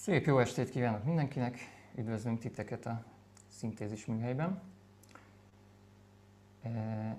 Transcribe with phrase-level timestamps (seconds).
[0.00, 1.58] Szép jó estét kívánok mindenkinek!
[1.96, 3.04] Üdvözlünk titeket a
[3.48, 4.60] szintézis műhelyben.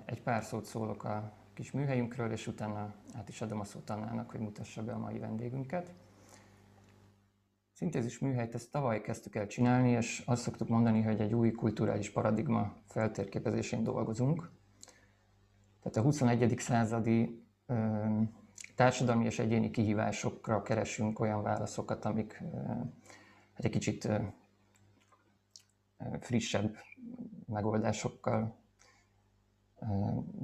[0.04, 4.30] Egy pár szót szólok a kis műhelyünkről, és utána át is adom a szót Annának,
[4.30, 5.94] hogy mutassa be a mai vendégünket.
[7.72, 12.10] Szintézis műhelyt ezt tavaly kezdtük el csinálni, és azt szoktuk mondani, hogy egy új kulturális
[12.10, 14.50] paradigma feltérképezésén dolgozunk.
[15.82, 16.58] Tehát a 21.
[16.58, 17.46] századi
[18.74, 22.42] társadalmi és egyéni kihívásokra keresünk olyan válaszokat, amik
[23.54, 24.08] hát egy kicsit
[26.20, 26.76] frissebb
[27.46, 28.56] megoldásokkal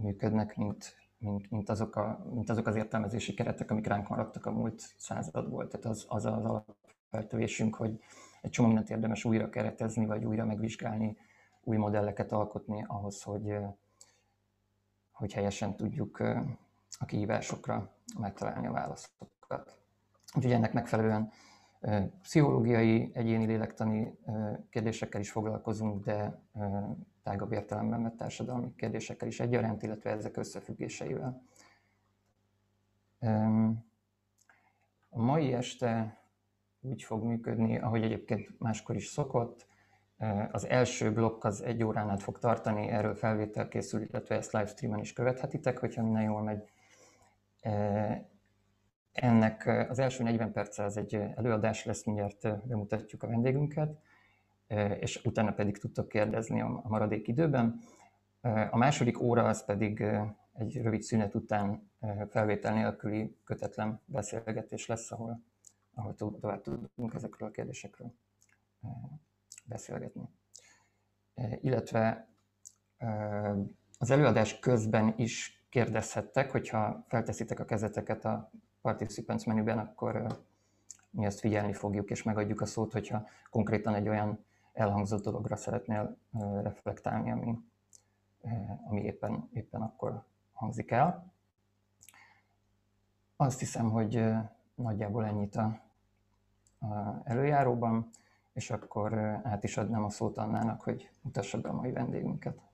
[0.02, 4.51] működnek, mint, mint, mint, azok a, mint azok az értelmezési keretek, amik ránk maradtak a
[4.51, 5.69] múlt századból.
[5.69, 8.01] Tehát az az, az alapfeltövésünk, hogy
[8.43, 11.16] egy csomó mindent érdemes újra keretezni, vagy újra megvizsgálni,
[11.61, 13.57] új modelleket alkotni ahhoz, hogy,
[15.13, 16.23] hogy helyesen tudjuk
[16.98, 19.80] a kihívásokra megtalálni a válaszokat.
[20.35, 21.32] Úgyhogy ennek megfelelően
[22.23, 24.18] pszichológiai, egyéni lélektani
[24.71, 26.43] kérdésekkel is foglalkozunk, de
[27.23, 31.43] tágabb értelemben vett társadalmi kérdésekkel is egyaránt, illetve ezek összefüggéseivel.
[35.09, 36.23] A mai este
[36.80, 39.66] úgy fog működni, ahogy egyébként máskor is szokott.
[40.52, 45.01] Az első blokk az egy órán át fog tartani, erről felvétel készül, illetve ezt livestreamen
[45.01, 46.70] is követhetitek, hogyha minden jól megy.
[49.13, 53.99] Ennek az első 40 perc az egy előadás lesz, mindjárt bemutatjuk a vendégünket,
[55.01, 57.80] és utána pedig tudtok kérdezni a maradék időben.
[58.71, 60.05] A második óra az pedig
[60.52, 61.91] egy rövid szünet után
[62.29, 65.43] felvétel nélküli kötetlen beszélgetés lesz, ahol,
[65.94, 68.15] ahol tovább tudunk ezekről a kérdésekről
[69.65, 70.28] beszélgetni.
[71.60, 72.28] Illetve
[73.99, 78.50] az előadás közben is kérdezhettek, hogyha felteszitek a kezeteket a
[78.81, 80.27] Participants menüben, akkor
[81.10, 86.16] mi ezt figyelni fogjuk, és megadjuk a szót, hogyha konkrétan egy olyan elhangzott dologra szeretnél
[86.62, 87.59] reflektálni, ami,
[88.88, 91.32] ami éppen, éppen akkor hangzik el.
[93.37, 94.25] Azt hiszem, hogy
[94.75, 95.81] nagyjából ennyit a,
[96.78, 98.10] a előjáróban,
[98.53, 102.67] és akkor át is adnám a szót Annának, hogy mutassa be a mai vendégünket.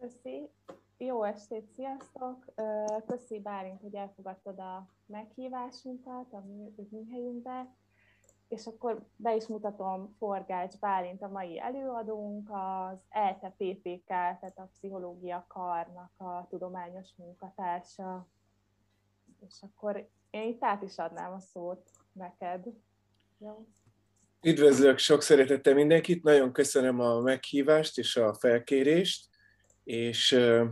[0.00, 0.50] Köszi.
[0.96, 2.44] Jó estét, sziasztok!
[3.06, 6.44] Köszi Bálint, hogy elfogadtad a meghívásunkat a
[6.90, 7.74] műhelyünkbe.
[8.48, 14.70] És akkor be is mutatom Forgács Bálint, a mai előadónk, az ELTE PPK, tehát a
[14.72, 18.28] Pszichológia Karnak a tudományos munkatársa.
[19.46, 22.66] És akkor én itt át is adnám a szót neked.
[23.38, 23.66] Jó?
[24.42, 29.27] Üdvözlök sok szeretettel mindenkit, nagyon köszönöm a meghívást és a felkérést
[29.88, 30.64] és ö,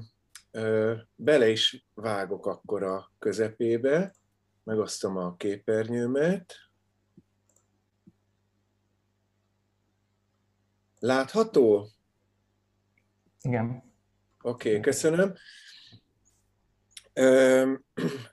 [0.51, 4.15] ö, bele is vágok akkor a közepébe,
[4.65, 6.55] megosztom a képernyőmet.
[10.99, 11.89] Látható?
[13.41, 13.93] Igen.
[14.43, 15.35] Oké, okay, köszönöm.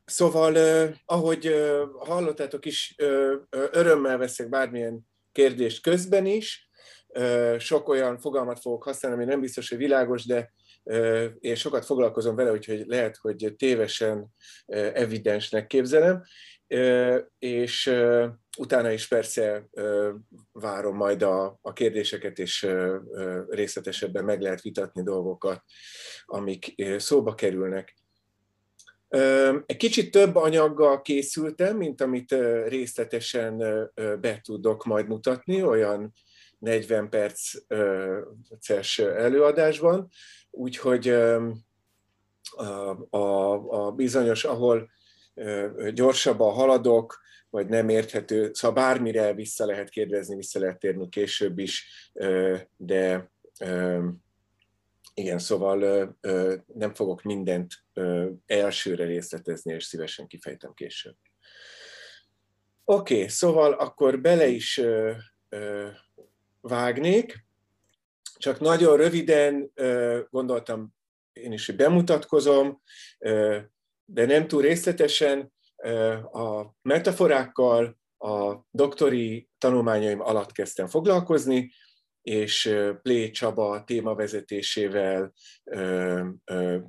[0.05, 0.55] Szóval,
[1.05, 1.55] ahogy
[1.99, 2.95] hallottátok is,
[3.49, 6.69] örömmel veszek bármilyen kérdést közben is.
[7.57, 10.53] Sok olyan fogalmat fogok használni, ami nem biztos, hogy világos, de
[11.39, 14.27] én sokat foglalkozom vele, úgyhogy lehet, hogy tévesen
[14.93, 16.23] evidensnek képzelem,
[17.39, 17.95] és
[18.57, 19.65] utána is persze
[20.51, 22.67] várom majd a, a kérdéseket, és
[23.49, 25.63] részletesebben meg lehet vitatni dolgokat,
[26.25, 27.95] amik szóba kerülnek.
[29.65, 32.35] Egy kicsit több anyaggal készültem, mint amit
[32.67, 33.57] részletesen
[34.21, 36.13] be tudok majd mutatni, olyan
[36.63, 40.09] 40 perces előadásban,
[40.51, 43.53] úgyhogy a, a,
[43.85, 44.89] a bizonyos, ahol
[45.93, 51.87] gyorsabban haladok, vagy nem érthető, szóval bármire vissza lehet kérdezni, vissza lehet térni később is,
[52.77, 53.31] de
[55.13, 55.79] igen, szóval
[56.73, 57.73] nem fogok mindent
[58.45, 61.15] elsőre részletezni, és szívesen kifejtem később.
[62.85, 64.81] Oké, okay, szóval akkor bele is
[66.67, 67.45] vágnék.
[68.37, 69.71] Csak nagyon röviden
[70.29, 70.93] gondoltam,
[71.33, 72.81] én is bemutatkozom,
[74.05, 75.53] de nem túl részletesen.
[76.31, 81.71] A metaforákkal a doktori tanulmányaim alatt kezdtem foglalkozni,
[82.21, 85.33] és Plé Csaba témavezetésével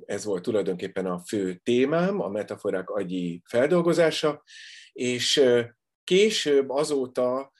[0.05, 4.43] ez volt tulajdonképpen a fő témám, a metaforák agyi feldolgozása,
[4.91, 5.43] és
[6.03, 7.51] később azóta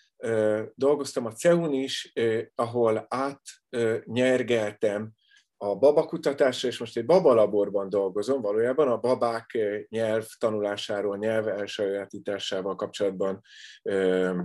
[0.75, 2.13] dolgoztam a CEUN is,
[2.55, 5.11] ahol átnyergeltem
[5.57, 9.57] a babakutatásra, és most egy babalaborban dolgozom, valójában a babák
[9.89, 13.41] nyelv tanulásáról, nyelv elsajátításával kapcsolatban
[13.83, 14.41] ö,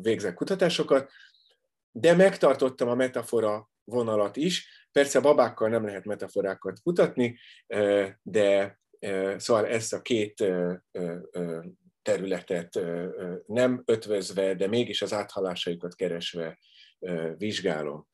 [0.00, 1.10] végzek kutatásokat,
[1.92, 4.88] de megtartottam a metafora vonalat is.
[4.92, 7.38] Persze babákkal nem lehet metaforákat kutatni,
[8.22, 8.78] de
[9.36, 10.44] szóval ezt a két
[12.02, 12.80] területet
[13.46, 16.58] nem ötvözve, de mégis az áthalásaikat keresve
[17.36, 18.08] vizsgálom.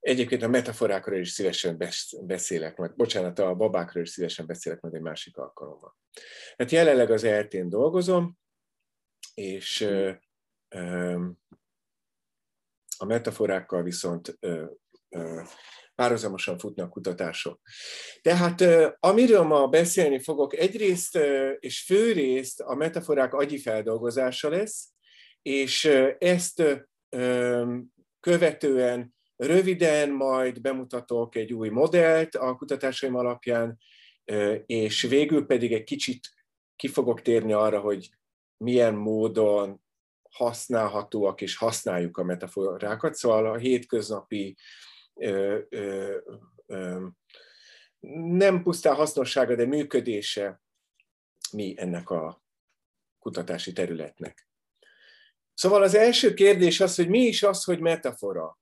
[0.00, 1.78] Egyébként a metaforákról is szívesen
[2.22, 5.96] beszélek, majd bocsánat, a babákról is szívesen beszélek majd egy másik alkalommal.
[6.56, 8.38] Hát jelenleg az eltén dolgozom,
[9.34, 9.80] és
[12.98, 14.38] a metaforákkal viszont
[15.96, 17.60] párhuzamosan futnak kutatások.
[18.22, 18.64] Tehát
[19.00, 21.18] amiről ma beszélni fogok, egyrészt
[21.58, 24.88] és főrészt a metaforák agyi feldolgozása lesz,
[25.42, 25.84] és
[26.18, 26.62] ezt
[28.20, 33.78] követően röviden majd bemutatok egy új modellt a kutatásaim alapján,
[34.66, 36.20] és végül pedig egy kicsit
[36.76, 38.08] ki fogok térni arra, hogy
[38.56, 39.84] milyen módon
[40.30, 43.14] használhatóak és használjuk a metaforákat.
[43.14, 44.56] Szóval a hétköznapi
[45.20, 47.06] ö, ö,
[48.28, 50.60] nem pusztán hasznossága, de működése
[51.52, 52.42] mi ennek a
[53.18, 54.48] kutatási területnek.
[55.54, 58.58] Szóval az első kérdés az, hogy mi is az, hogy metafora.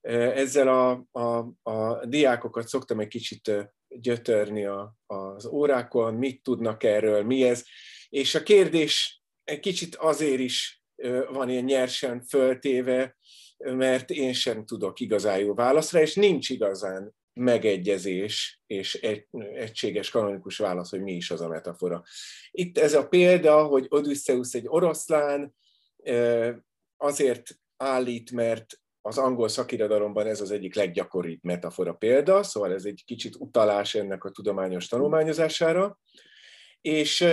[0.00, 3.52] Ezzel a, a, a diákokat szoktam egy kicsit
[3.88, 7.64] gyötörni a, az órákon, mit tudnak erről, mi ez.
[8.08, 10.82] És a kérdés egy kicsit azért is
[11.28, 13.16] van ilyen nyersen föltéve,
[13.64, 20.58] mert én sem tudok igazán jó válaszra, és nincs igazán megegyezés és egy, egységes kanonikus
[20.58, 22.02] válasz, hogy mi is az a metafora.
[22.50, 25.54] Itt ez a példa, hogy Odysseus egy oroszlán,
[26.96, 33.02] azért állít, mert az angol szakirodalomban ez az egyik leggyakoribb metafora példa, szóval ez egy
[33.06, 35.98] kicsit utalás ennek a tudományos tanulmányozására.
[36.80, 37.24] És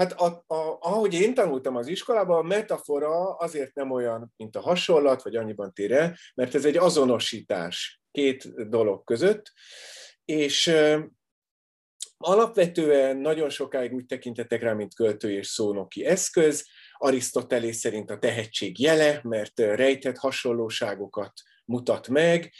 [0.00, 4.60] Hát a, a, ahogy én tanultam az iskolában, a metafora azért nem olyan, mint a
[4.60, 9.52] hasonlat, vagy annyiban tér el, mert ez egy azonosítás két dolog között,
[10.24, 10.72] és
[12.16, 16.66] alapvetően nagyon sokáig úgy tekintettek rá, mint költő és szónoki eszköz,
[16.96, 21.32] Arisztotelész szerint a tehetség jele, mert rejtett hasonlóságokat
[21.70, 22.52] mutat meg,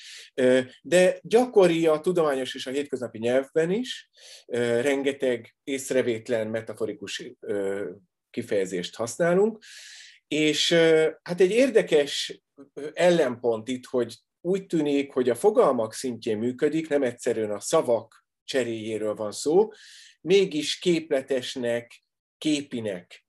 [0.82, 4.10] de gyakori a tudományos és a hétköznapi nyelvben is,
[4.80, 7.32] rengeteg észrevétlen metaforikus
[8.30, 9.58] kifejezést használunk,
[10.28, 10.72] és
[11.22, 12.42] hát egy érdekes
[12.92, 19.14] ellenpont itt, hogy úgy tűnik, hogy a fogalmak szintjén működik, nem egyszerűen a szavak cseréjéről
[19.14, 19.68] van szó,
[20.20, 22.04] mégis képletesnek,
[22.38, 23.24] képinek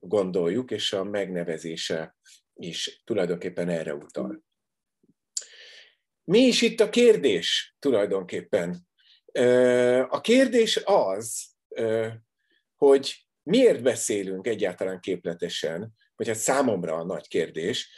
[0.00, 2.16] gondoljuk, és a megnevezése
[2.54, 4.45] is tulajdonképpen erre utal.
[6.30, 8.86] Mi is itt a kérdés tulajdonképpen?
[10.08, 11.46] A kérdés az,
[12.76, 17.90] hogy miért beszélünk egyáltalán képletesen, vagy hát számomra a nagy kérdés,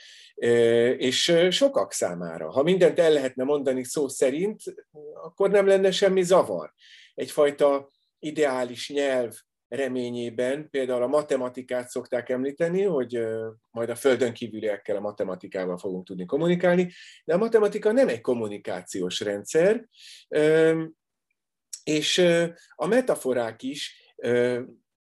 [0.97, 2.51] és sokak számára.
[2.51, 4.63] Ha mindent el lehetne mondani szó szerint,
[5.15, 6.73] akkor nem lenne semmi zavar.
[7.15, 9.37] Egyfajta ideális nyelv
[9.69, 13.27] reményében, például a matematikát szokták említeni, hogy
[13.71, 16.93] majd a földön kívüliekkel a matematikával fogunk tudni kommunikálni,
[17.25, 19.89] de a matematika nem egy kommunikációs rendszer,
[21.85, 22.19] és
[22.75, 24.15] a metaforák is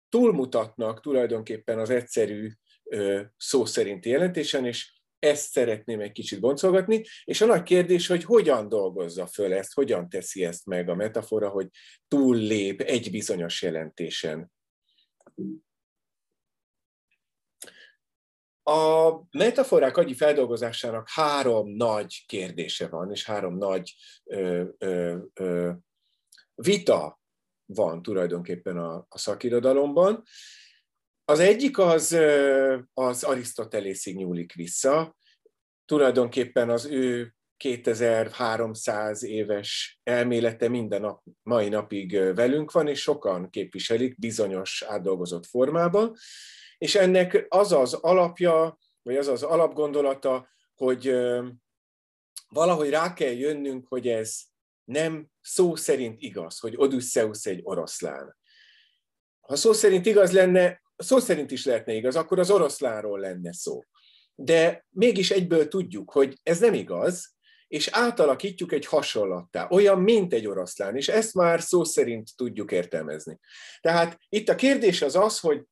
[0.08, 2.50] túlmutatnak tulajdonképpen az egyszerű
[3.36, 8.68] szó szerinti jelentésen, és ezt szeretném egy kicsit boncolgatni, és a nagy kérdés, hogy hogyan
[8.68, 11.68] dolgozza föl ezt, hogyan teszi ezt meg a metafora, hogy
[12.08, 14.54] túllép egy bizonyos jelentésen
[18.68, 25.72] a metaforák agyi feldolgozásának három nagy kérdése van, és három nagy ö, ö, ö,
[26.54, 27.20] vita
[27.64, 30.22] van tulajdonképpen a, a szakirodalomban.
[31.24, 32.18] Az egyik az,
[32.94, 35.16] az Arisztotelészig nyúlik vissza,
[35.84, 44.18] tulajdonképpen az ő 2300 éves elmélete minden nap, mai napig velünk van, és sokan képviselik
[44.18, 46.16] bizonyos átdolgozott formában,
[46.78, 51.14] és ennek az az alapja, vagy az az alapgondolata, hogy
[52.48, 54.40] valahogy rá kell jönnünk, hogy ez
[54.84, 58.36] nem szó szerint igaz, hogy Odysseus egy oroszlán.
[59.40, 63.84] Ha szó szerint igaz lenne, szó szerint is lehetne igaz, akkor az oroszlánról lenne szó.
[64.34, 67.35] De mégis egyből tudjuk, hogy ez nem igaz,
[67.68, 73.38] és átalakítjuk egy hasonlattá, olyan, mint egy oroszlán, és ezt már szó szerint tudjuk értelmezni.
[73.80, 75.64] Tehát itt a kérdés az az, hogy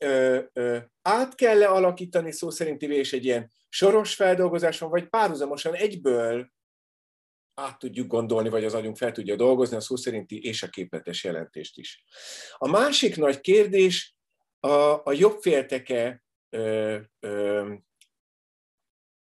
[0.00, 6.52] ö, ö, át kell-e alakítani szó szerinti és egy ilyen soros feldolgozáson, vagy párhuzamosan egyből
[7.54, 11.24] át tudjuk gondolni, vagy az agyunk fel tudja dolgozni a szó szerinti és a képletes
[11.24, 12.04] jelentést is.
[12.56, 14.16] A másik nagy kérdés
[14.60, 14.68] a,
[15.04, 17.74] a jobbfélteke ö, ö,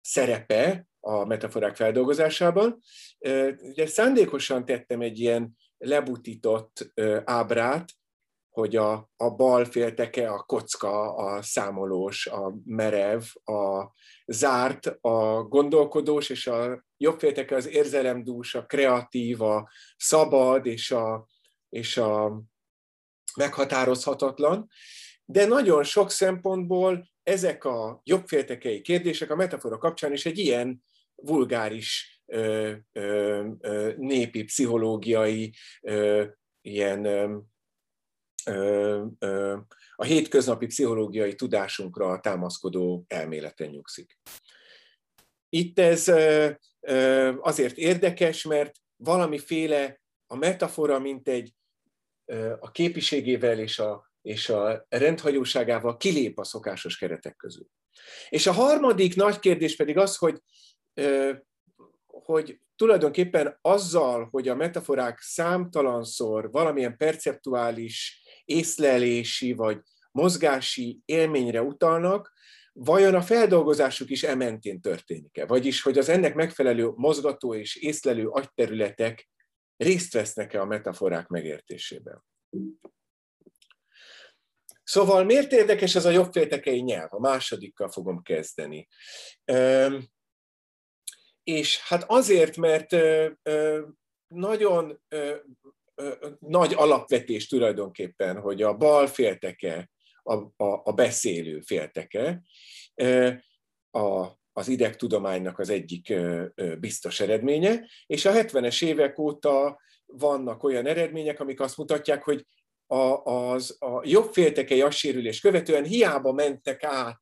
[0.00, 2.80] szerepe a metaforák feldolgozásában.
[3.62, 6.92] Ugye szándékosan tettem egy ilyen lebutított
[7.24, 7.92] ábrát,
[8.50, 13.92] hogy a, a bal félteke, a kocka, a számolós, a merev, a
[14.26, 21.26] zárt, a gondolkodós, és a jobb félteke az érzelemdús, a kreatív, a szabad és a,
[21.68, 22.42] és a
[23.36, 24.68] meghatározhatatlan.
[25.24, 30.82] De nagyon sok szempontból ezek a jobbféltekei kérdések a metafora kapcsán is egy ilyen
[31.24, 35.54] vulgáris ö, ö, ö, népi, pszichológiai,
[36.60, 37.06] ilyen
[39.96, 44.18] a hétköznapi pszichológiai tudásunkra támaszkodó elméleten nyugszik.
[45.48, 46.08] Itt ez
[47.40, 51.54] azért érdekes, mert valamiféle a metafora, mint egy
[52.60, 57.66] a képiségével és a, és a rendhagyóságával kilép a szokásos keretek közül.
[58.28, 60.40] És a harmadik nagy kérdés pedig az, hogy,
[62.06, 69.80] hogy tulajdonképpen azzal, hogy a metaforák számtalanszor valamilyen perceptuális észlelési vagy
[70.10, 72.32] mozgási élményre utalnak,
[72.72, 75.46] vajon a feldolgozásuk is ementén történik-e?
[75.46, 79.28] Vagyis, hogy az ennek megfelelő mozgató és észlelő agyterületek
[79.76, 82.24] részt vesznek-e a metaforák megértésében?
[84.84, 87.08] Szóval miért érdekes ez a jobbféltekei nyelv?
[87.12, 88.88] A másodikkal fogom kezdeni.
[91.44, 92.96] És hát azért, mert
[94.26, 95.02] nagyon
[96.38, 99.90] nagy alapvetés tulajdonképpen, hogy a bal félteke,
[100.22, 102.42] a, a, a beszélő félteke,
[103.90, 106.14] a, az idegtudománynak az egyik
[106.80, 112.46] biztos eredménye, és a 70-es évek óta vannak olyan eredmények, amik azt mutatják, hogy
[112.86, 117.18] a, az, a jobb féltekei assérülés követően hiába mentek át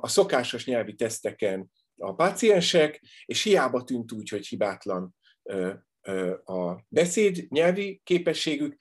[0.00, 5.16] a, szokásos nyelvi teszteken a páciensek, és hiába tűnt úgy, hogy hibátlan
[6.44, 8.76] a beszéd nyelvi képességük,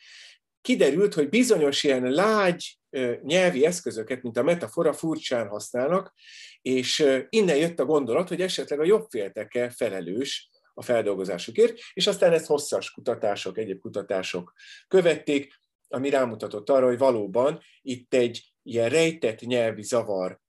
[0.62, 2.80] kiderült, hogy bizonyos ilyen lágy
[3.22, 6.14] nyelvi eszközöket, mint a metafora furcsán használnak,
[6.62, 12.34] és innen jött a gondolat, hogy esetleg a jobb félteke felelős a feldolgozásukért, és aztán
[12.34, 14.54] ezt hosszas kutatások, egyéb kutatások
[14.88, 15.54] követték,
[15.88, 20.40] ami rámutatott arra, hogy valóban itt egy ilyen rejtett nyelvi zavar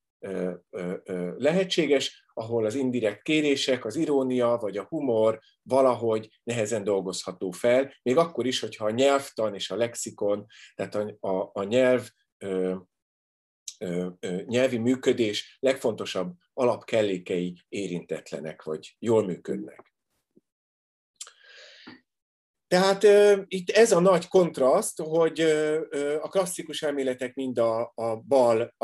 [1.36, 8.16] lehetséges, ahol az indirekt kérések, az irónia vagy a humor valahogy nehezen dolgozható fel, még
[8.16, 12.08] akkor is, hogyha a nyelvtan és a lexikon, tehát a, a, a nyelv
[12.38, 12.76] ö,
[13.78, 19.89] ö, ö, nyelvi működés legfontosabb alapkellékei érintetlenek, vagy jól működnek.
[22.70, 25.78] Tehát uh, itt ez a nagy kontraszt, hogy uh,
[26.20, 28.74] a klasszikus elméletek mind a, a bal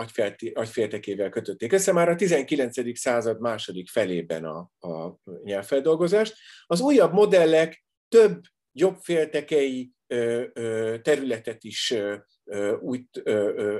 [0.54, 2.98] agyféltekével kötötték össze már a 19.
[2.98, 6.34] század második felében a, a nyelvfeldolgozást.
[6.66, 8.40] Az újabb modellek több
[8.72, 10.44] jobbféltekei uh,
[11.02, 11.94] területet is
[12.80, 13.04] úgy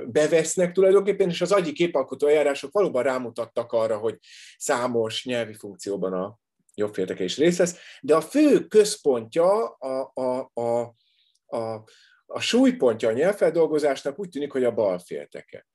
[0.05, 4.17] bevesznek tulajdonképpen, és az agyi képalkotó eljárások valóban rámutattak arra, hogy
[4.57, 6.39] számos nyelvi funkcióban a,
[6.77, 10.95] jobb félteke is részt vesz, de a fő központja, a, a, a,
[11.57, 11.83] a,
[12.25, 15.67] a súlypontja a nyelvfeldolgozásnak úgy tűnik, hogy a bal félteke.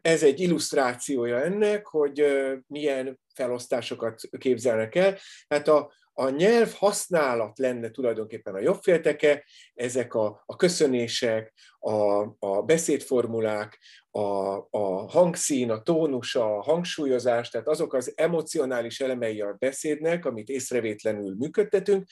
[0.00, 2.26] Ez egy illusztrációja ennek, hogy
[2.66, 5.18] milyen felosztásokat képzelnek el.
[5.48, 12.20] Hát a, a nyelv használat lenne tulajdonképpen a jobb félteke, ezek a, a köszönések, a,
[12.38, 13.78] a beszédformulák,
[14.10, 20.48] a, a hangszín, a tónus, a hangsúlyozás, tehát azok az emocionális elemei a beszédnek, amit
[20.48, 22.08] észrevétlenül működtetünk,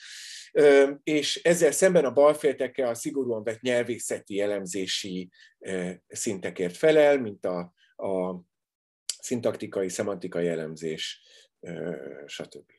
[1.03, 5.29] és ezzel szemben a balfélteke a szigorúan vett nyelvészeti elemzési
[6.07, 8.41] szintekért felel, mint a, a
[9.21, 11.21] szintaktikai, szemantikai elemzés,
[12.25, 12.78] stb.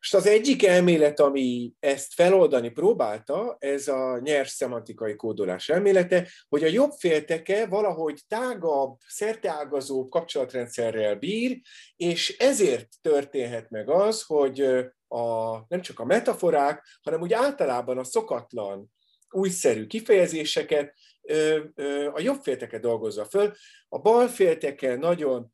[0.00, 6.64] És az egyik elmélet, ami ezt feloldani próbálta, ez a nyers szemantikai kódolás elmélete, hogy
[6.64, 11.60] a jobb félteke valahogy tágabb, szerteágazóbb kapcsolatrendszerrel bír,
[11.96, 14.60] és ezért történhet meg az, hogy
[15.08, 18.90] a, nem csak a metaforák, hanem úgy általában a szokatlan,
[19.30, 20.94] újszerű kifejezéseket
[22.12, 23.52] a jobb félteke dolgozza föl.
[23.88, 25.52] A bal félteke nagyon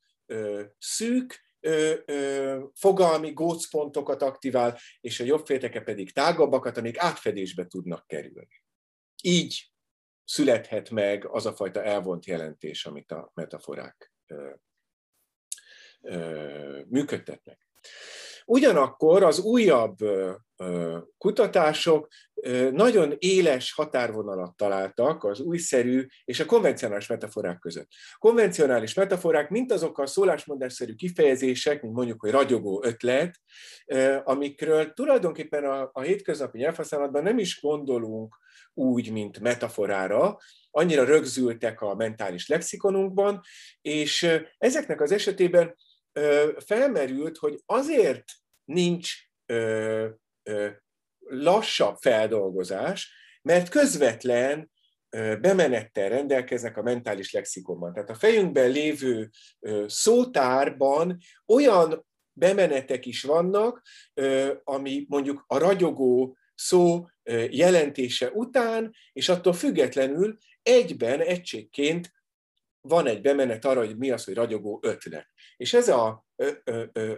[0.78, 8.06] szűk, ö, ö, fogalmi gócpontokat aktivál, és a jobb félteke pedig tágabbakat, amik átfedésbe tudnak
[8.06, 8.62] kerülni.
[9.22, 9.72] Így
[10.24, 14.50] születhet meg az a fajta elvont jelentés, amit a metaforák ö,
[16.00, 17.68] ö, működtetnek.
[18.44, 19.96] Ugyanakkor az újabb
[21.18, 22.08] kutatások
[22.72, 27.88] nagyon éles határvonalat találtak az újszerű és a konvencionális metaforák között.
[28.18, 33.40] Konvencionális metaforák, mint azok a szólásmondásszerű kifejezések, mint mondjuk, hogy ragyogó ötlet,
[34.24, 38.36] amikről tulajdonképpen a, a hétköznapi nyelvhasználatban nem is gondolunk
[38.74, 40.38] úgy, mint metaforára,
[40.70, 43.40] annyira rögzültek a mentális lexikonunkban,
[43.80, 45.74] és ezeknek az esetében
[46.64, 48.24] felmerült, hogy azért
[48.64, 49.12] nincs
[51.18, 54.70] lassabb feldolgozás, mert közvetlen
[55.40, 57.92] bemenettel rendelkeznek a mentális lexikonban.
[57.92, 59.30] Tehát a fejünkben lévő
[59.86, 63.82] szótárban olyan bemenetek is vannak,
[64.64, 67.06] ami mondjuk a ragyogó szó
[67.50, 72.12] jelentése után, és attól függetlenül egyben, egységként
[72.88, 75.28] van egy bemenet arra, hogy mi az, hogy ragyogó ötlet.
[75.56, 76.24] És ez a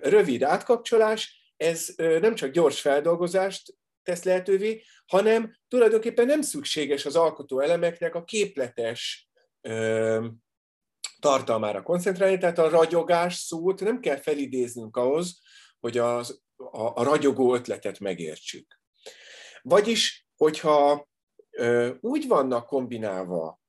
[0.01, 7.61] rövid átkapcsolás, ez nem csak gyors feldolgozást tesz lehetővé, hanem tulajdonképpen nem szükséges az alkotó
[7.61, 9.31] elemeknek a képletes
[11.21, 15.41] tartalmára koncentrálni, tehát a ragyogás szót nem kell felidéznünk ahhoz,
[15.81, 18.81] hogy az, a, a ragyogó ötletet megértsük.
[19.63, 21.09] Vagyis, hogyha
[22.01, 23.61] úgy vannak kombinálva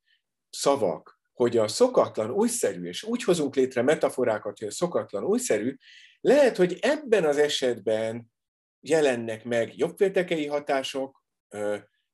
[0.49, 5.75] szavak, hogy a szokatlan újszerű, és úgy hozunk létre metaforákat, hogy a szokatlan újszerű,
[6.21, 8.31] lehet, hogy ebben az esetben
[8.79, 11.23] jelennek meg jobbféltekei hatások,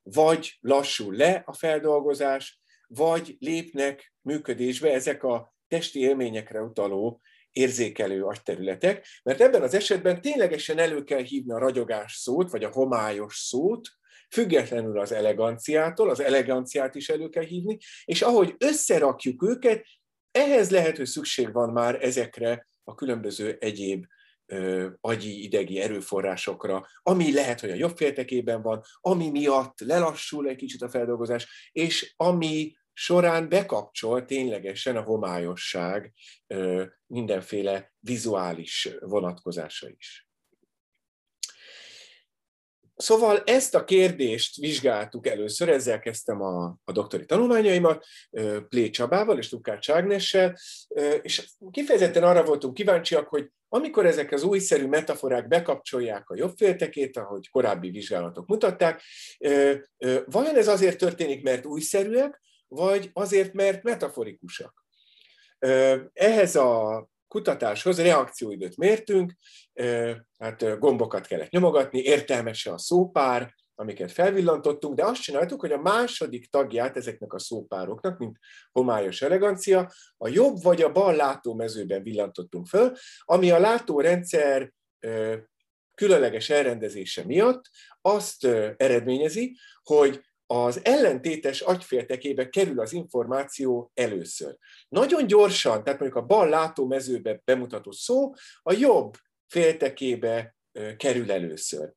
[0.01, 9.07] vagy lassul le a feldolgozás, vagy lépnek működésbe ezek a testi élményekre utaló érzékelő agyterületek,
[9.23, 13.87] mert ebben az esetben ténylegesen elő kell hívni a ragyogás szót, vagy a homályos szót,
[14.33, 19.85] függetlenül az eleganciától, az eleganciát is elő kell hívni, és ahogy összerakjuk őket,
[20.31, 24.05] ehhez lehet, hogy szükség van már ezekre a különböző egyéb
[25.01, 30.81] agyi, idegi erőforrásokra, ami lehet, hogy a jobb féltekében van, ami miatt lelassul egy kicsit
[30.81, 36.13] a feldolgozás, és ami során bekapcsol ténylegesen a homályosság
[37.07, 40.27] mindenféle vizuális vonatkozása is.
[43.03, 48.05] Szóval ezt a kérdést vizsgáltuk először, ezzel kezdtem a, a doktori tanulmányaimat,
[48.69, 50.57] Plé Csabával és Lukács Ágnessel,
[51.21, 57.17] és kifejezetten arra voltunk kíváncsiak, hogy amikor ezek az újszerű metaforák bekapcsolják a jobb féltekét,
[57.17, 59.01] ahogy korábbi vizsgálatok mutatták,
[60.25, 64.85] vajon ez azért történik, mert újszerűek, vagy azért, mert metaforikusak?
[66.13, 69.33] Ehhez a kutatáshoz reakcióidőt mértünk,
[70.37, 76.49] hát gombokat kellett nyomogatni, értelmese a szópár, amiket felvillantottunk, de azt csináltuk, hogy a második
[76.49, 78.37] tagját ezeknek a szópároknak, mint
[78.71, 84.73] homályos elegancia, a jobb vagy a bal látómezőben villantottunk föl, ami a látórendszer
[85.93, 87.69] különleges elrendezése miatt
[88.01, 88.45] azt
[88.77, 94.57] eredményezi, hogy az ellentétes agyféltekébe kerül az információ először.
[94.89, 99.13] Nagyon gyorsan, tehát mondjuk a bal látómezőbe bemutatott szó, a jobb
[99.47, 100.55] féltekébe
[100.97, 101.93] kerül először.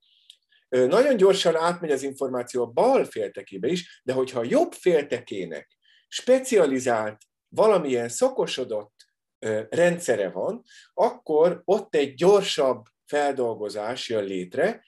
[0.69, 5.77] Nagyon gyorsan átmegy az információ a bal féltekébe is, de hogyha a jobb féltekének
[6.09, 8.95] specializált, valamilyen szakosodott
[9.69, 10.63] rendszere van,
[10.95, 14.85] akkor ott egy gyorsabb feldolgozás jön létre,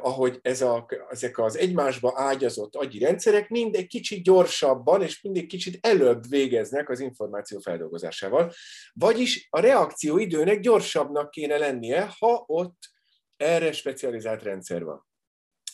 [0.00, 5.46] ahogy ez a, ezek az egymásba ágyazott agyi rendszerek mind egy kicsit gyorsabban és mindig
[5.46, 8.52] kicsit előbb végeznek az információ feldolgozásával.
[8.92, 12.90] Vagyis a reakcióidőnek gyorsabbnak kéne lennie, ha ott
[13.36, 15.06] erre specializált rendszer van.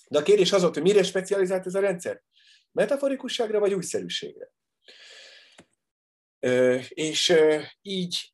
[0.09, 2.23] De a kérdés az volt, hogy mire specializált ez a rendszer?
[2.73, 4.53] Metaforikusságra vagy újszerűségre?
[6.89, 7.35] És
[7.83, 8.31] így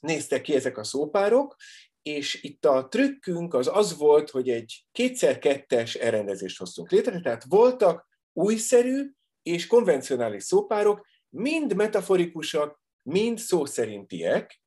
[0.00, 1.56] néztek ki ezek a szópárok,
[2.04, 8.08] és itt a trükkünk az az volt, hogy egy kétszer-kettes elrendezést hoztunk létre, tehát voltak
[8.32, 9.10] újszerű
[9.42, 14.60] és konvencionális szópárok, mind metaforikusak, mind szó szerintiek,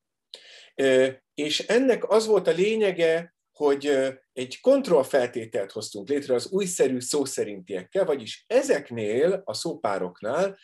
[1.34, 3.98] és ennek az volt a lényege, hogy
[4.34, 10.58] egy kontrollfeltételt hoztunk létre az újszerű szó szerintiekkel, vagyis ezeknél a szópároknál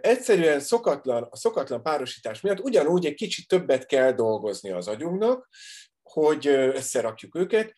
[0.00, 5.48] egyszerűen szokatlan, a szokatlan párosítás miatt ugyanúgy egy kicsit többet kell dolgozni az agyunknak,
[6.02, 7.74] hogy összerakjuk őket,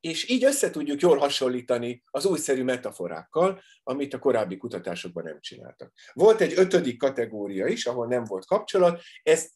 [0.00, 5.92] és így össze tudjuk jól hasonlítani az újszerű metaforákkal, amit a korábbi kutatásokban nem csináltak.
[6.12, 9.50] Volt egy ötödik kategória is, ahol nem volt kapcsolat, ezt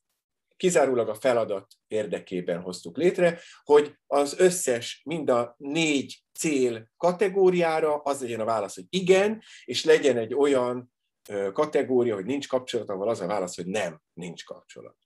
[0.56, 8.20] kizárólag a feladat érdekében hoztuk létre, hogy az összes, mind a négy cél kategóriára az
[8.20, 10.94] legyen a válasz, hogy igen, és legyen egy olyan
[11.52, 14.96] kategória, hogy nincs kapcsolat, ahol az a válasz, hogy nem, nincs kapcsolat.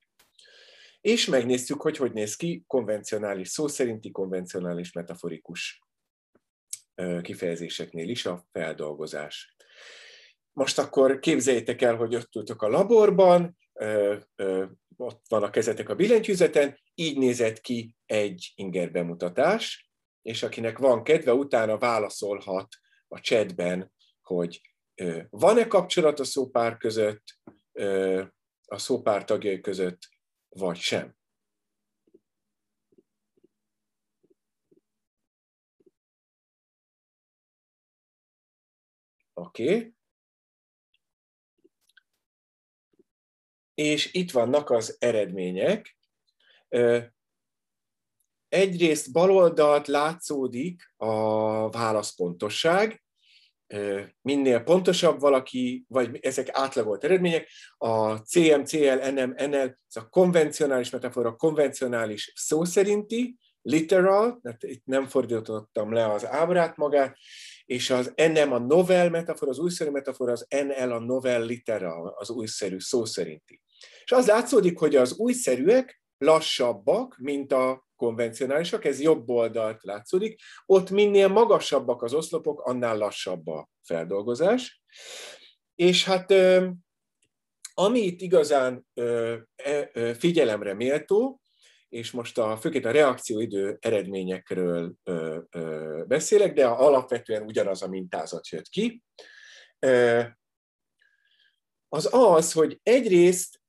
[1.01, 5.83] és megnéztük, hogy hogy néz ki konvencionális, szó szerinti konvencionális metaforikus
[7.23, 9.55] kifejezéseknél is a feldolgozás.
[10.53, 13.59] Most akkor képzeljétek el, hogy ott ültök a laborban,
[14.97, 19.91] ott van a kezetek a billentyűzeten, így nézett ki egy inger bemutatás,
[20.23, 22.69] és akinek van kedve, utána válaszolhat
[23.09, 24.61] a chatben, hogy
[25.31, 27.25] van-e kapcsolat a szópár között,
[28.65, 30.09] a szópár tagjai között,
[30.49, 31.19] vagy sem.
[39.35, 39.77] Oké.
[39.77, 39.95] Okay.
[43.75, 45.97] És itt vannak az eredmények.
[48.49, 53.03] Egyrészt baloldalt látszódik a válaszpontosság,
[54.23, 60.91] minél pontosabb valaki, vagy ezek átlagolt eredmények, a CM, CL, NM, NL, ez a konvencionális
[60.91, 67.17] metafora, konvencionális szó szerinti, literal, tehát itt nem fordítottam le az ábrát magát,
[67.65, 72.31] és az NM a novel metafora, az újszerű metafora, az NL a novel literal, az
[72.31, 73.61] újszerű szó szerinti.
[74.05, 80.91] És az látszódik, hogy az újszerűek lassabbak, mint a konvencionálisak, ez jobb oldalt látszódik, ott
[80.91, 84.83] minél magasabbak az oszlopok, annál lassabb a feldolgozás.
[85.75, 86.35] És hát
[87.75, 91.41] ami itt igazán e, figyelemre méltó,
[91.89, 94.95] és most a, főként a reakcióidő eredményekről
[96.07, 99.03] beszélek, de alapvetően ugyanaz a mintázat jött ki,
[101.89, 103.61] az az, hogy egyrészt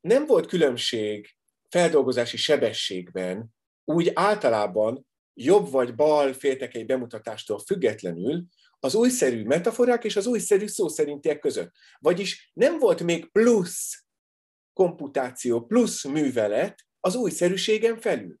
[0.00, 1.36] nem volt különbség
[1.72, 3.54] feldolgozási sebességben
[3.84, 8.44] úgy általában jobb vagy bal féltekei bemutatástól függetlenül
[8.78, 11.72] az újszerű metaforák és az újszerű szó szerintiek között.
[11.98, 14.04] Vagyis nem volt még plusz
[14.72, 18.40] komputáció, plusz művelet az újszerűségen felül.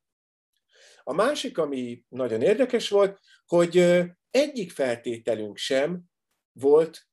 [1.04, 6.02] A másik, ami nagyon érdekes volt, hogy egyik feltételünk sem
[6.52, 7.08] volt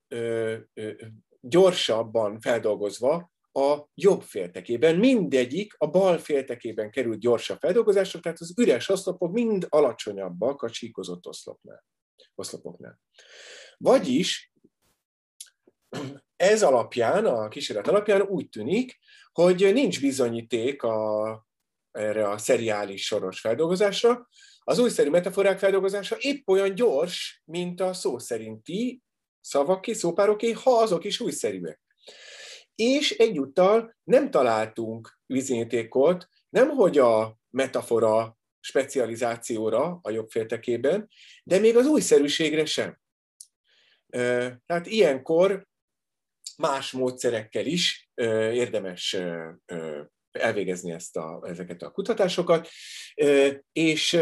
[1.41, 4.95] gyorsabban feldolgozva a jobb féltekében.
[4.95, 11.27] Mindegyik a bal féltekében került gyorsabb feldolgozásra, tehát az üres oszlopok mind alacsonyabbak a csíkozott
[11.27, 11.85] oszlopnál,
[12.35, 12.99] oszlopoknál.
[13.77, 14.53] Vagyis
[16.35, 18.99] ez alapján, a kísérlet alapján úgy tűnik,
[19.31, 21.47] hogy nincs bizonyíték a,
[21.91, 24.27] erre a szeriális soros feldolgozásra.
[24.59, 29.01] Az újszerű metaforák feldolgozása épp olyan gyors, mint a szó szerinti
[29.41, 31.88] szavaké, szópároké, ha azok is újszerűek
[32.79, 41.09] és egyúttal nem találtunk bizonyítékot, nemhogy a metafora specializációra a jobb féltekében,
[41.43, 42.99] de még az újszerűségre sem.
[44.65, 45.67] Tehát ilyenkor
[46.57, 48.09] más módszerekkel is
[48.51, 49.17] érdemes
[50.31, 52.69] elvégezni ezt a, ezeket a kutatásokat,
[53.71, 54.13] és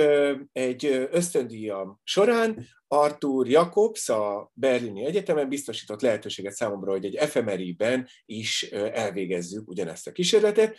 [0.51, 8.63] egy ösztöndíjam során Arthur Jakobs a Berlini Egyetemen biztosított lehetőséget számomra, hogy egy efemeriben is
[8.71, 10.77] elvégezzük ugyanezt a kísérletet.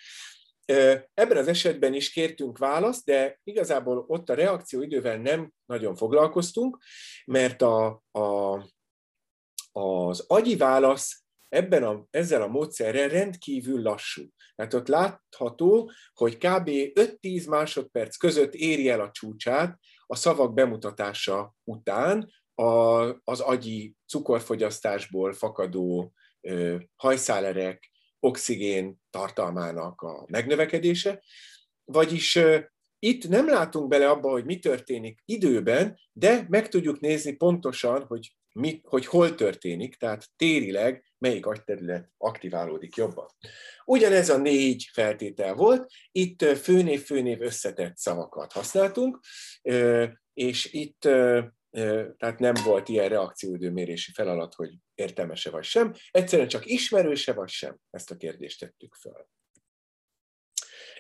[1.15, 6.79] Ebben az esetben is kértünk választ, de igazából ott a reakcióidővel nem nagyon foglalkoztunk,
[7.25, 8.57] mert a, a,
[9.73, 14.23] az agyi válasz ebben a, ezzel a módszerrel rendkívül lassú.
[14.55, 16.69] Tehát ott látható, hogy kb.
[16.69, 22.65] 5-10 másodperc között éri el a csúcsát a szavak bemutatása után a,
[23.25, 31.23] az agyi cukorfogyasztásból fakadó ö, hajszálerek oxigén tartalmának a megnövekedése,
[31.85, 32.59] vagyis ö,
[32.99, 38.37] itt nem látunk bele abba, hogy mi történik időben, de meg tudjuk nézni pontosan, hogy
[38.53, 43.27] mit, hogy hol történik, tehát térileg melyik agyterület aktiválódik jobban.
[43.85, 49.21] Ugyanez a négy feltétel volt, itt főnév-főnév összetett szavakat használtunk,
[50.35, 51.01] és itt
[52.17, 57.79] tehát nem volt ilyen reakcióidőmérési feladat, hogy értelmese vagy sem, egyszerűen csak ismerőse vagy sem,
[57.91, 59.29] ezt a kérdést tettük föl.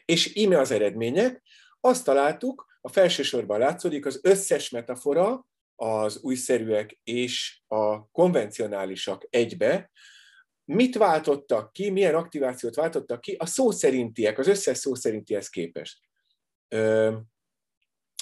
[0.04, 1.42] És íme az eredmények,
[1.80, 5.46] azt találtuk, a felső sorban látszódik az összes metafora,
[5.80, 9.90] az újszerűek és a konvencionálisak egybe,
[10.64, 15.98] mit váltottak ki, milyen aktivációt váltottak ki a szó szerintiek, az összes szó szerintihez képest.
[16.68, 17.16] Ö,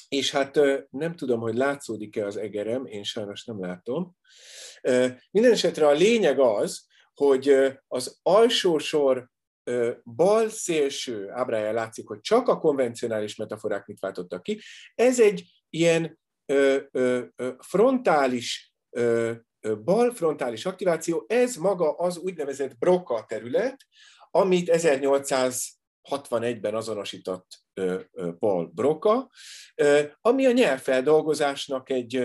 [0.08, 4.16] és hát nem tudom, hogy látszódik-e az egerem, én sajnos nem látom.
[5.30, 7.56] Minden esetre a lényeg az, hogy
[7.88, 9.30] az alsó sor
[10.04, 14.60] bal szélső ábráján látszik, hogy csak a konvencionális metaforák mit váltottak ki.
[14.94, 16.18] Ez egy ilyen
[17.58, 18.74] frontális,
[19.84, 23.76] bal frontális aktiváció, ez maga az úgynevezett Broca terület,
[24.30, 25.76] amit 1800
[26.10, 27.46] 61-ben azonosított
[28.38, 29.30] Paul Broca,
[30.20, 32.16] ami a nyelvfeldolgozásnak egy,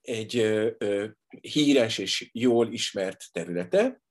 [0.00, 0.64] egy
[1.40, 4.02] híres és jól ismert területe.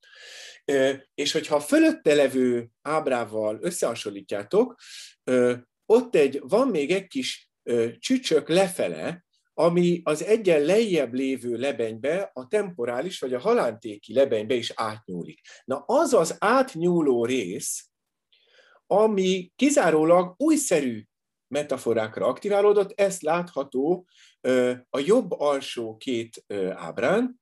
[1.14, 4.76] És hogyha a fölötte levő ábrával összehasonlítjátok,
[5.86, 7.49] ott egy, van még egy kis
[8.00, 14.72] csücsök lefele, ami az egyen lejjebb lévő lebenybe, a temporális vagy a halántéki lebenybe is
[14.76, 15.42] átnyúlik.
[15.66, 17.90] Na az az átnyúló rész,
[18.88, 21.04] ami kizárólag újszerű
[21.48, 24.08] metaforákra aktiválódott, ezt látható
[24.90, 27.42] a jobb alsó két ábrán,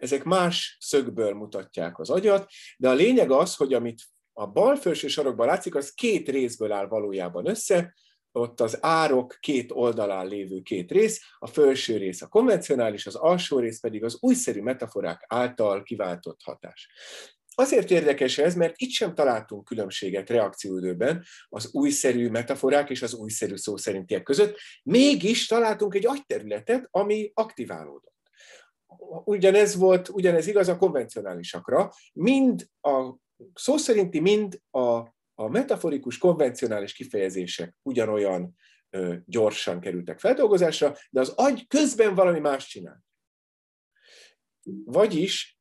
[0.00, 5.08] ezek más szögből mutatják az agyat, de a lényeg az, hogy amit a bal felső
[5.08, 7.94] sarokban látszik, az két részből áll valójában össze,
[8.36, 13.58] ott az árok két oldalán lévő két rész, a felső rész a konvencionális, az alsó
[13.58, 16.88] rész pedig az újszerű metaforák által kiváltott hatás.
[17.58, 23.56] Azért érdekes ez, mert itt sem találtunk különbséget reakcióidőben az újszerű metaforák és az újszerű
[23.56, 28.14] szó szerintiek között, mégis találtunk egy agyterületet, ami aktiválódott.
[29.24, 33.14] Ugyanez volt, ugyanez igaz a konvencionálisakra, mind a
[33.54, 38.54] szó szerinti, mind a, a metaforikus, konvencionális kifejezések ugyanolyan
[38.90, 43.04] ö, gyorsan kerültek feldolgozásra, de az agy közben valami más csinál.
[44.84, 45.58] Vagyis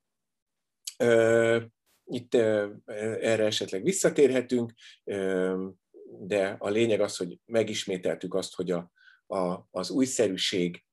[0.98, 1.62] ö,
[2.06, 4.74] itt erre esetleg visszatérhetünk,
[6.20, 8.92] de a lényeg az, hogy megismételtük azt, hogy a,
[9.28, 10.85] a, az újszerűség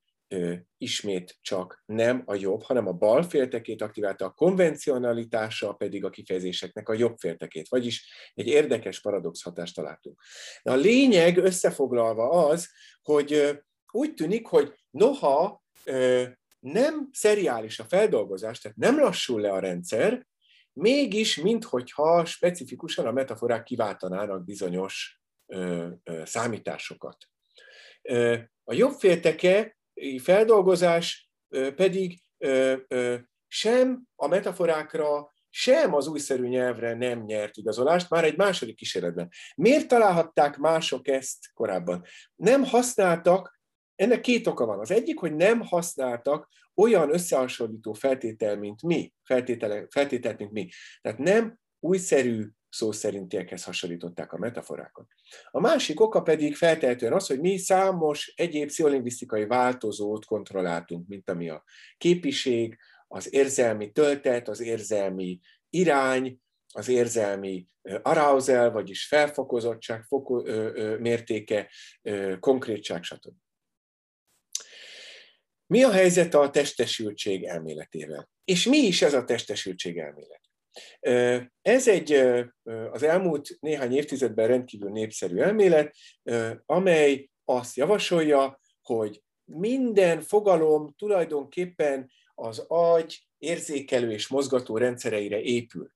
[0.76, 6.88] ismét csak nem a jobb, hanem a bal féltekét aktiválta, a konvencionalitása pedig a kifejezéseknek
[6.88, 10.20] a jobb féltekét, vagyis egy érdekes paradox hatást találtunk.
[10.62, 12.68] De a lényeg összefoglalva az,
[13.02, 13.60] hogy
[13.92, 15.62] úgy tűnik, hogy noha
[16.60, 20.26] nem szeriális a feldolgozás, tehát nem lassul le a rendszer,
[20.72, 25.22] mégis, minthogyha specifikusan a metaforák kiváltanának bizonyos
[26.24, 27.16] számításokat.
[28.64, 29.76] A jobbfélteke
[30.18, 31.30] feldolgozás
[31.76, 32.22] pedig
[33.48, 39.28] sem a metaforákra, sem az újszerű nyelvre nem nyert igazolást, már egy második kísérletben.
[39.54, 42.04] Miért találhatták mások ezt korábban?
[42.34, 43.60] Nem használtak,
[43.94, 44.78] ennek két oka van.
[44.78, 50.68] Az egyik, hogy nem használtak olyan összehasonlító feltétel, mint mi, feltételt, mint mi.
[51.00, 55.06] Tehát nem újszerű szó szerintiekhez hasonlították a metaforákat.
[55.50, 61.48] A másik oka pedig feltehetően az, hogy mi számos egyéb pszicholingvisztikai változót kontrolláltunk, mint ami
[61.48, 61.64] a
[61.98, 66.40] képiség, az érzelmi töltet, az érzelmi irány,
[66.74, 67.66] az érzelmi
[68.02, 71.70] arousal, vagyis felfokozottság foko, ö, ö, mértéke,
[72.02, 73.34] ö, konkrétság, stb.
[75.66, 78.30] Mi a helyzet a testesültség elméletével?
[78.44, 80.41] És mi is ez a testesültség elmélet?
[81.62, 82.12] Ez egy
[82.92, 85.94] az elmúlt néhány évtizedben rendkívül népszerű elmélet,
[86.66, 95.90] amely azt javasolja, hogy minden fogalom tulajdonképpen az agy érzékelő és mozgató rendszereire épül.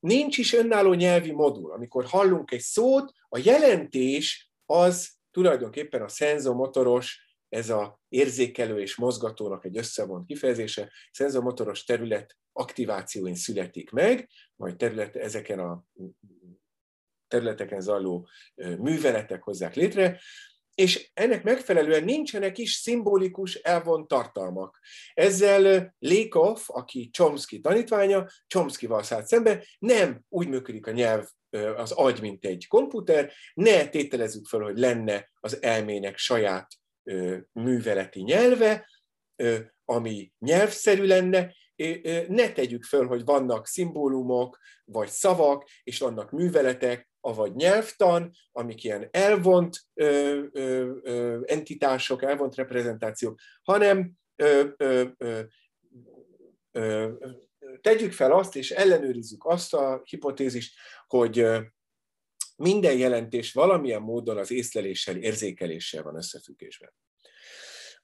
[0.00, 1.72] Nincs is önálló nyelvi modul.
[1.72, 9.64] Amikor hallunk egy szót, a jelentés az tulajdonképpen a szenzomotoros ez a érzékelő és mozgatónak
[9.64, 15.84] egy összevont kifejezése, szenzomotoros terület aktivációin születik meg, majd terület, ezeken a
[17.28, 20.20] területeken zajló műveletek hozzák létre,
[20.74, 24.78] és ennek megfelelően nincsenek is szimbolikus elvont tartalmak.
[25.14, 31.28] Ezzel Lékov, aki Chomsky tanítványa, Chomskyval szállt szembe, nem úgy működik a nyelv,
[31.76, 36.68] az agy, mint egy komputer, ne tételezzük fel, hogy lenne az elmének saját
[37.52, 38.88] műveleti nyelve,
[39.84, 41.54] ami nyelvszerű lenne,
[42.28, 49.08] ne tegyük föl, hogy vannak szimbólumok, vagy szavak, és vannak műveletek, avagy nyelvtan, amik ilyen
[49.10, 49.86] elvont
[51.44, 54.12] entitások, elvont reprezentációk, hanem
[57.80, 61.46] tegyük fel azt, és ellenőrizzük azt a hipotézist, hogy
[62.56, 66.92] minden jelentés valamilyen módon az észleléssel, érzékeléssel van összefüggésben.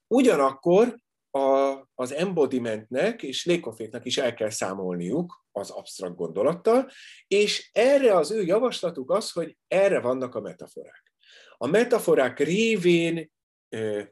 [0.06, 6.90] Ugyanakkor a, az embodimentnek és lékoféknak is el kell számolniuk az absztrakt gondolattal,
[7.26, 11.12] és erre az ő javaslatuk az, hogy erre vannak a metaforák.
[11.56, 13.32] A metaforák révén
[13.68, 14.02] ö,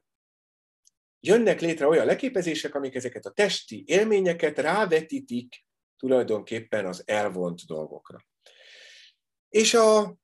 [1.20, 5.64] jönnek létre olyan leképezések, amik ezeket a testi élményeket rávetítik
[5.96, 8.18] tulajdonképpen az elvont dolgokra.
[9.48, 10.19] És a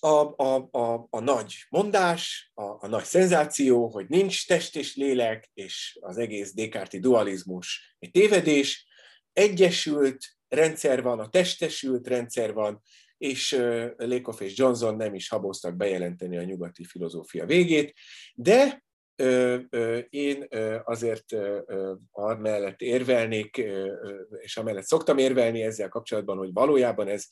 [0.00, 5.50] a, a, a, a nagy mondás, a, a nagy szenzáció, hogy nincs test és lélek,
[5.54, 8.86] és az egész Descartes dualizmus egy tévedés,
[9.32, 12.82] egyesült rendszer van, a testesült rendszer van,
[13.18, 13.52] és
[13.96, 17.94] Lakoff és Johnson nem is haboztak bejelenteni a nyugati filozófia végét,
[18.34, 18.84] de
[20.08, 20.46] én
[20.84, 21.24] azért
[22.10, 23.62] amellett érvelnék,
[24.38, 27.26] és amellett szoktam érvelni ezzel kapcsolatban, hogy valójában ez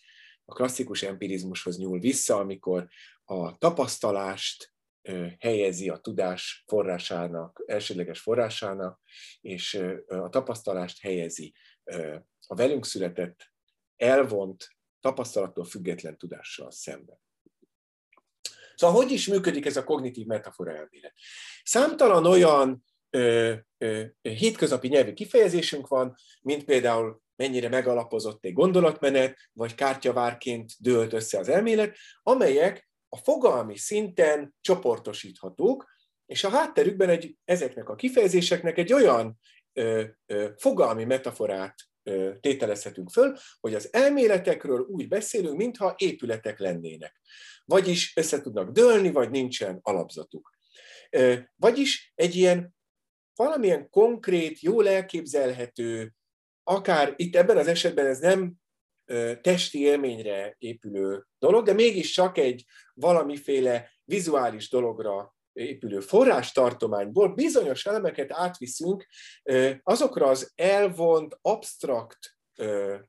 [0.51, 2.89] a klasszikus empirizmushoz nyúl vissza, amikor
[3.25, 4.73] a tapasztalást
[5.39, 9.01] helyezi a tudás forrásának, elsődleges forrásának,
[9.41, 9.75] és
[10.07, 11.55] a tapasztalást helyezi
[12.47, 13.53] a velünk született,
[13.97, 14.69] elvont,
[15.01, 17.21] tapasztalattól független tudással szemben.
[18.75, 21.15] Szóval hogy is működik ez a kognitív metafora elmélet?
[21.63, 29.75] Számtalan olyan ö, ö, hétköznapi nyelvi kifejezésünk van, mint például mennyire megalapozott egy gondolatmenet, vagy
[29.75, 35.97] kártyavárként dőlt össze az elmélet, amelyek a fogalmi szinten csoportosíthatók,
[36.27, 39.39] és a hátterükben egy, ezeknek a kifejezéseknek egy olyan
[39.73, 47.21] ö, ö, fogalmi metaforát ö, tételezhetünk föl, hogy az elméletekről úgy beszélünk, mintha épületek lennének.
[47.65, 50.57] Vagyis össze tudnak dőlni, vagy nincsen alapzatuk.
[51.11, 52.77] Ö, vagyis egy ilyen
[53.35, 56.13] valamilyen konkrét, jól elképzelhető,
[56.69, 58.55] akár itt ebben az esetben ez nem
[59.41, 68.33] testi élményre épülő dolog, de mégis csak egy valamiféle vizuális dologra épülő forrástartományból bizonyos elemeket
[68.33, 69.07] átviszünk
[69.83, 72.37] azokra az elvont, absztrakt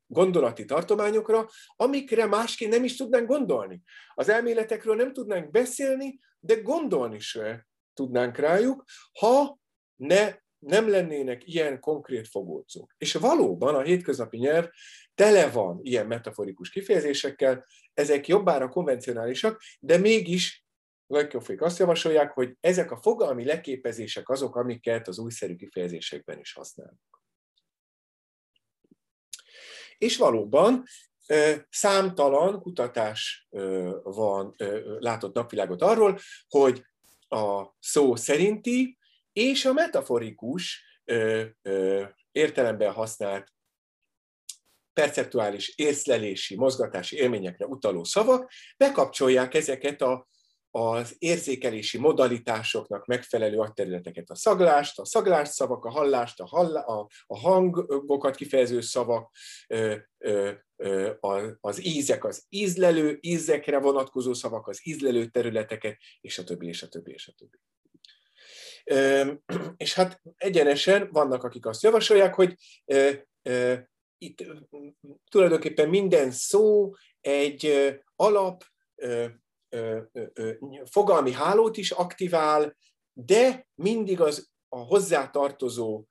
[0.08, 3.82] gondolati tartományokra, amikre másként nem is tudnánk gondolni.
[4.14, 8.84] Az elméletekről nem tudnánk beszélni, de gondolni se tudnánk rájuk,
[9.20, 9.60] ha
[9.96, 12.94] ne, nem lennének ilyen konkrét fogócok.
[12.98, 14.70] És valóban a hétköznapi nyelv
[15.16, 20.64] tele van ilyen metaforikus kifejezésekkel, ezek jobbára konvencionálisak, de mégis
[21.08, 27.22] Lajkofék azt javasolják, hogy ezek a fogalmi leképezések azok, amiket az újszerű kifejezésekben is használunk.
[29.98, 30.84] És valóban
[31.70, 33.48] számtalan kutatás
[34.04, 34.56] van,
[35.00, 36.84] látott napvilágot arról, hogy
[37.28, 38.99] a szó szerinti
[39.40, 40.84] és a metaforikus
[42.32, 43.54] értelemben használt
[44.94, 50.28] perceptuális észlelési, mozgatási élményekre utaló szavak, bekapcsolják ezeket a,
[50.72, 57.10] az érzékelési modalitásoknak megfelelő agyterületeket, a szaglást, a szaglás szavak, a hallást, a, hallá, a,
[57.28, 59.36] a hangokat kifejező szavak,
[59.68, 61.12] ö, ö, ö,
[61.60, 66.88] az ízek, az ízlelő, ízekre vonatkozó szavak, az ízlelő területeket, és a többi, és a
[66.88, 67.58] többi, és a többi.
[69.78, 72.56] És hát egyenesen vannak, akik azt javasolják, hogy
[74.18, 74.44] itt
[75.32, 78.64] tulajdonképpen minden szó egy alap
[80.92, 82.78] fogalmi hálót is aktivál,
[83.14, 86.06] de mindig az a hozzátartozó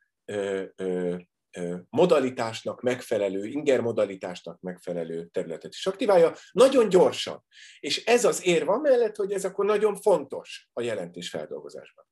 [1.90, 7.44] modalitásnak megfelelő, inger modalitásnak megfelelő területet is aktiválja, nagyon gyorsan.
[7.80, 12.07] És ez az érv mellett, hogy ez akkor nagyon fontos a jelentés feldolgozásban.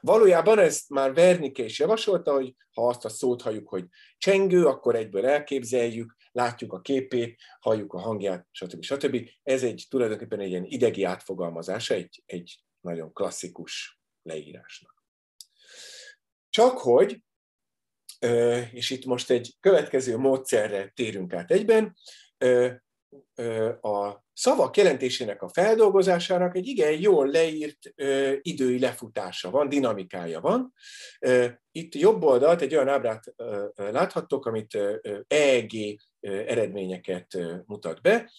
[0.00, 3.84] Valójában ezt már Vernike is javasolta, hogy ha azt a szót halljuk, hogy
[4.18, 8.82] csengő, akkor egyből elképzeljük, látjuk a képét, halljuk a hangját, stb.
[8.82, 9.28] stb.
[9.42, 15.04] Ez egy tulajdonképpen egy ilyen idegi átfogalmazása egy, egy nagyon klasszikus leírásnak.
[16.50, 17.22] Csak hogy,
[18.72, 21.96] és itt most egy következő módszerre térünk át egyben,
[23.80, 27.78] a szavak jelentésének a feldolgozásának egy igen jól leírt
[28.42, 30.72] idői lefutása van, dinamikája van.
[31.72, 33.34] Itt jobb oldalt egy olyan ábrát
[33.74, 34.78] láthattok, amit
[35.26, 38.32] EEG eredményeket mutat be.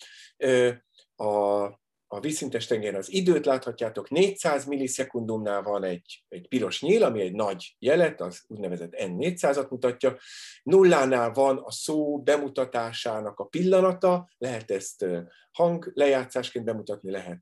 [1.15, 1.67] A
[2.11, 7.33] a vízszintes tengeren az időt láthatjátok, 400 millisekundumnál van egy, egy piros nyíl, ami egy
[7.33, 10.17] nagy jelet, az úgynevezett N400-at mutatja.
[10.63, 15.05] Nullánál van a szó bemutatásának a pillanata, lehet ezt
[15.51, 17.41] hang lejátszásként bemutatni, lehet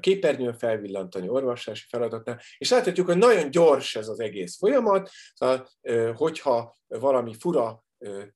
[0.00, 5.68] képernyőn felvillantani orvosási feladatnál, és láthatjuk, hogy nagyon gyors ez az egész folyamat, szóval,
[6.14, 7.84] hogyha valami fura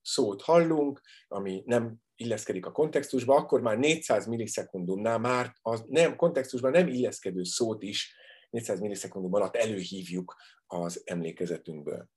[0.01, 6.71] szót hallunk, ami nem illeszkedik a kontextusba, akkor már 400 millisekundumnál már a nem, kontextusban
[6.71, 8.15] nem illeszkedő szót is
[8.49, 10.35] 400 millisekundum alatt előhívjuk
[10.67, 12.07] az emlékezetünkből.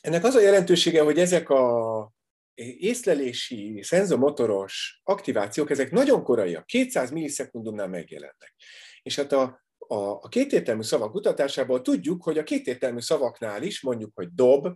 [0.00, 2.12] Ennek az a jelentősége, hogy ezek a
[2.54, 8.54] észlelési, szenzomotoros aktivációk, ezek nagyon koraiak, 200 millisekundumnál megjelennek.
[9.02, 14.10] És hát a, a, a kétértelmű szavak kutatásából tudjuk, hogy a kétértelmű szavaknál is, mondjuk,
[14.14, 14.68] hogy dob,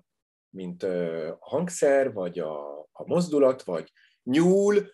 [0.51, 3.93] mint a hangszer, vagy a, a mozdulat, vagy
[4.23, 4.91] nyúl,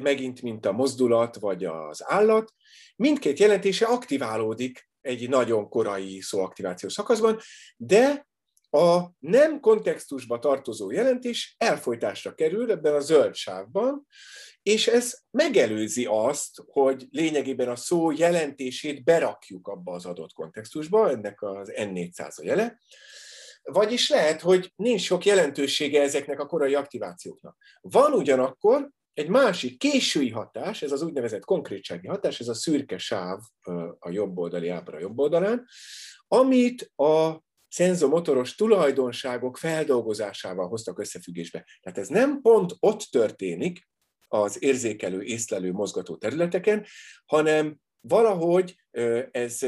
[0.00, 2.54] megint mint a mozdulat, vagy az állat,
[2.96, 7.38] mindkét jelentése aktiválódik egy nagyon korai szóaktiváció szakaszban,
[7.76, 8.26] de
[8.70, 14.06] a nem kontextusba tartozó jelentés elfolytásra kerül ebben a zöld sávban,
[14.62, 21.42] és ez megelőzi azt, hogy lényegében a szó jelentését berakjuk abba az adott kontextusba, ennek
[21.42, 22.78] az N400 a jele,
[23.62, 27.56] vagyis lehet, hogy nincs sok jelentősége ezeknek a korai aktivációknak.
[27.80, 33.38] Van ugyanakkor egy másik késői hatás, ez az úgynevezett konkrétsági hatás, ez a szürke sáv
[33.98, 35.66] a jobb oldali ábra jobb oldalán,
[36.28, 41.66] amit a szenzomotoros tulajdonságok feldolgozásával hoztak összefüggésbe.
[41.80, 43.90] Tehát ez nem pont ott történik,
[44.28, 46.86] az érzékelő, észlelő, mozgató területeken,
[47.26, 48.76] hanem valahogy
[49.30, 49.58] ez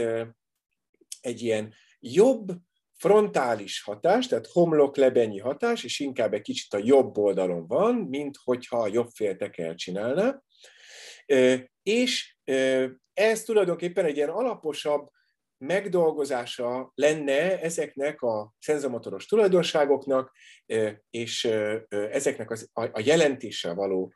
[1.21, 2.53] egy ilyen jobb
[2.99, 8.79] frontális hatás, tehát homlok-lebenyi hatás, és inkább egy kicsit a jobb oldalon van, mint hogyha
[8.79, 10.43] a jobb féltekel csinálná.
[11.83, 12.37] És
[13.13, 15.09] ez tulajdonképpen egy ilyen alaposabb
[15.59, 20.33] megdolgozása lenne ezeknek a szenzomotoros tulajdonságoknak,
[21.11, 21.45] és
[21.89, 24.13] ezeknek az, a jelentéssel való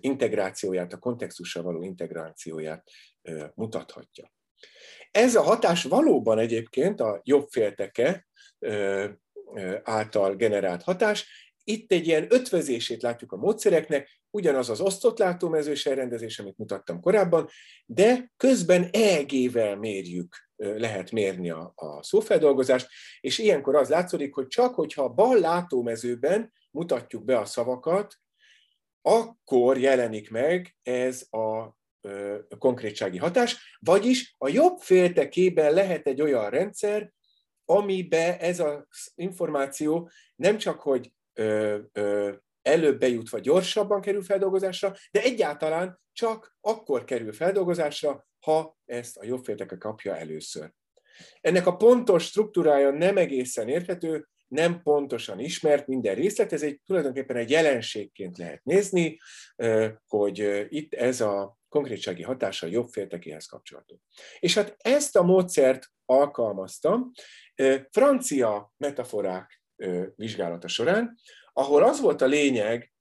[0.00, 2.90] integrációját, a kontextussal való integrációját
[3.54, 4.32] mutathatja.
[5.10, 8.26] Ez a hatás valóban egyébként a jobb félteke
[9.82, 11.26] által generált hatás.
[11.64, 17.48] Itt egy ilyen ötvözését látjuk a módszereknek, ugyanaz az osztott látómezős elrendezés, amit mutattam korábban,
[17.86, 22.88] de közben EEG-vel mérjük, lehet mérni a, a szófeldolgozást,
[23.20, 28.14] és ilyenkor az látszik, hogy csak hogyha a bal látómezőben mutatjuk be a szavakat,
[29.02, 31.77] akkor jelenik meg ez a
[32.58, 37.12] konkrétsági hatás, vagyis a jobb féltekében lehet egy olyan rendszer,
[37.64, 42.32] amibe ez az információ nem csak, hogy ö, ö,
[42.62, 49.44] előbb bejutva gyorsabban kerül feldolgozásra, de egyáltalán csak akkor kerül feldolgozásra, ha ezt a jobb
[49.44, 50.72] félteke kapja először.
[51.40, 57.36] Ennek a pontos struktúrája nem egészen érthető, nem pontosan ismert minden részlet, ez egy, tulajdonképpen
[57.36, 59.18] egy jelenségként lehet nézni,
[60.06, 64.00] hogy itt ez a konkrétsági hatása a jobb féltekéhez kapcsolható.
[64.38, 67.10] És hát ezt a módszert alkalmaztam
[67.90, 69.62] francia metaforák
[70.16, 71.18] vizsgálata során,
[71.52, 72.92] ahol az volt a lényeg,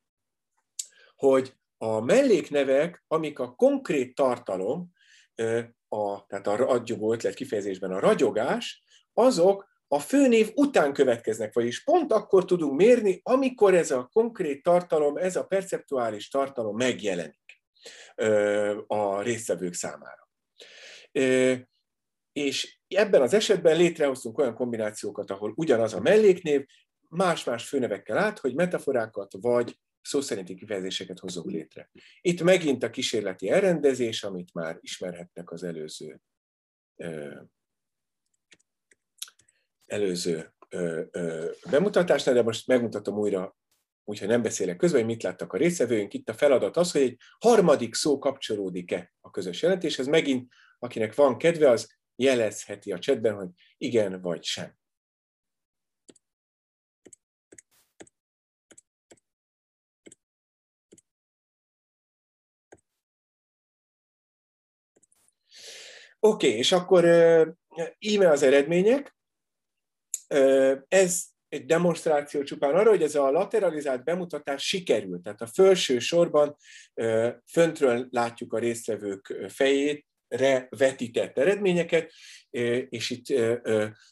[1.15, 4.91] hogy a melléknevek, amik a konkrét tartalom,
[5.87, 12.11] a, tehát a ragyogó ötlet kifejezésben a ragyogás, azok a főnév után következnek, vagyis pont
[12.13, 17.56] akkor tudunk mérni, amikor ez a konkrét tartalom, ez a perceptuális tartalom megjelenik
[18.87, 20.29] a résztvevők számára.
[22.31, 26.65] És ebben az esetben létrehoztunk olyan kombinációkat, ahol ugyanaz a melléknév,
[27.09, 31.89] más-más főnevekkel át, hogy metaforákat vagy szó szerinti kifejezéseket hozunk létre.
[32.21, 36.21] Itt megint a kísérleti elrendezés, amit már ismerhettek az előző
[39.85, 40.53] előző
[41.69, 43.56] bemutatásnál, de most megmutatom újra,
[44.09, 46.13] úgyhogy nem beszélek közben, hogy mit láttak a részevőink.
[46.13, 50.07] Itt a feladat az, hogy egy harmadik szó kapcsolódik-e a közös jelentéshez.
[50.07, 54.75] Megint, akinek van kedve, az jelezheti a csetben, hogy igen vagy sem.
[66.19, 67.05] Oké, okay, és akkor
[67.99, 69.17] íme az eredmények.
[70.87, 75.21] Ez egy demonstráció csupán arra, hogy ez a lateralizált bemutatás sikerült.
[75.21, 76.55] Tehát a felső sorban
[77.51, 82.11] föntről látjuk a résztvevők fejét, re vetített eredményeket,
[82.89, 83.39] és itt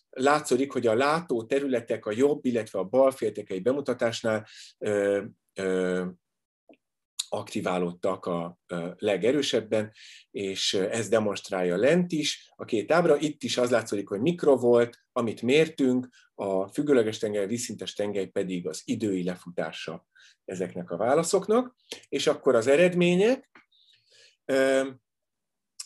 [0.10, 4.48] látszik, hogy a látó területek a jobb, illetve a bal féltekei bemutatásnál
[7.36, 8.58] aktiválódtak a
[8.98, 9.92] legerősebben,
[10.32, 13.18] és ez demonstrálja lent is a két ábra.
[13.18, 18.68] Itt is az látszik, hogy mikro volt, amit mértünk, a függőleges tengely, vízszintes tengely pedig
[18.68, 20.06] az idői lefutása
[20.46, 21.76] ezeknek a válaszoknak.
[22.10, 23.50] És akkor az eredmények.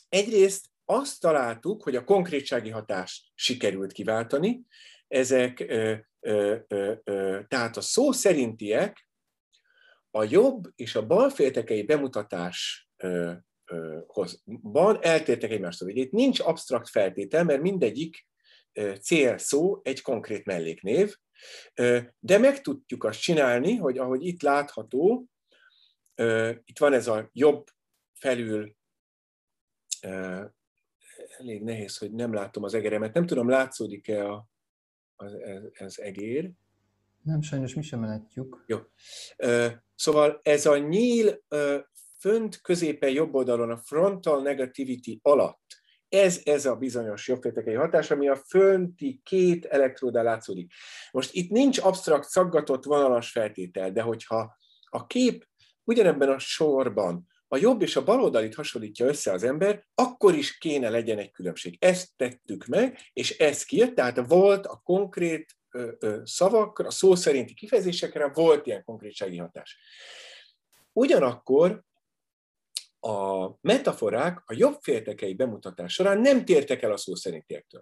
[0.10, 4.62] Egyrészt azt találtuk, hogy a konkrétsági hatást sikerült kiváltani.
[5.08, 5.66] Ezek,
[7.48, 9.09] tehát a szó szerintiek
[10.12, 13.44] a jobb és a bal féltekei bemutatásban
[15.02, 15.90] eltértek egymástól.
[15.90, 18.28] Itt nincs absztrakt feltétel, mert mindegyik
[19.02, 21.16] célszó egy konkrét melléknév,
[22.20, 25.26] de meg tudjuk azt csinálni, hogy ahogy itt látható,
[26.66, 27.68] itt van ez a jobb
[28.14, 28.76] felül,
[31.38, 34.48] elég nehéz, hogy nem látom az egeremet, nem tudom, látszódik-e a,
[35.78, 36.52] az egér.
[37.24, 38.64] Nem, sajnos mi sem látjuk.
[38.68, 38.78] Jó.
[39.96, 41.44] Szóval ez a nyíl
[42.20, 48.28] fönt középen jobb oldalon a frontal negativity alatt Ez, ez a bizonyos jobbféltekei hatás, ami
[48.28, 50.72] a fönti két elektródán látszódik.
[51.12, 54.58] Most itt nincs absztrakt, szaggatott, vonalas feltétel, de hogyha
[54.90, 55.48] a kép
[55.84, 60.90] ugyanebben a sorban a jobb és a baloldalit hasonlítja össze az ember, akkor is kéne
[60.90, 61.78] legyen egy különbség.
[61.80, 65.59] Ezt tettük meg, és ez kijött, tehát volt a konkrét
[66.24, 69.78] szavakra, szó szerinti kifejezésekre volt ilyen konkrétsági hatás.
[70.94, 71.84] Ugyanakkor
[73.00, 77.82] a metaforák a jobb féltekei bemutatás során nem tértek el a szó szerintiektől.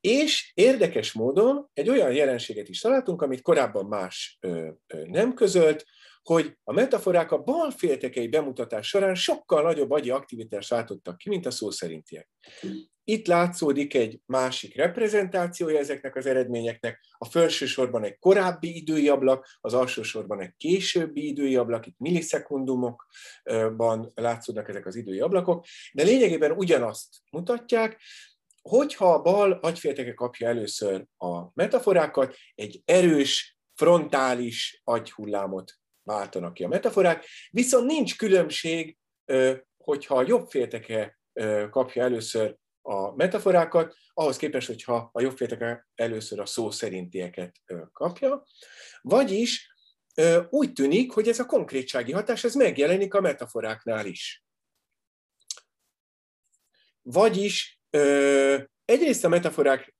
[0.00, 5.84] És érdekes módon egy olyan jelenséget is találtunk, amit korábban más ö, ö, nem közölt,
[6.22, 11.46] hogy a metaforák a bal féltekei bemutatás során sokkal nagyobb agyi aktivitást váltottak ki, mint
[11.46, 12.28] a szó szerintiek.
[13.10, 17.04] Itt látszódik egy másik reprezentációja ezeknek az eredményeknek.
[17.18, 21.98] A felső sorban egy korábbi idői ablak, az alsó sorban egy későbbi idői ablak, itt
[21.98, 28.00] millisekundumokban látszódnak ezek az idői ablakok, de lényegében ugyanazt mutatják,
[28.62, 36.68] hogyha a bal agyfélteke kapja először a metaforákat, egy erős, frontális agyhullámot váltanak ki a
[36.68, 38.96] metaforák, viszont nincs különbség,
[39.76, 41.18] hogyha a jobb félteke
[41.70, 42.58] kapja először
[42.90, 47.56] a metaforákat, ahhoz képest, hogyha a jobb félteke először a szó szerintieket
[47.92, 48.46] kapja.
[49.00, 49.74] Vagyis
[50.48, 54.44] úgy tűnik, hogy ez a konkrétsági hatás ez megjelenik a metaforáknál is.
[57.02, 57.80] Vagyis
[58.84, 59.94] egyrészt a metaforák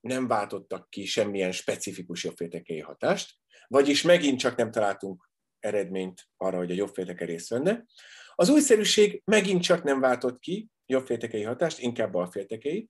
[0.00, 3.34] nem váltottak ki semmilyen specifikus jobbféltekei hatást,
[3.66, 7.84] vagyis megint csak nem találtunk eredményt arra, hogy a jobbfélteke részt venne.
[8.34, 12.88] Az újszerűség megint csak nem váltott ki jobbféltekei hatást, inkább balféltekei.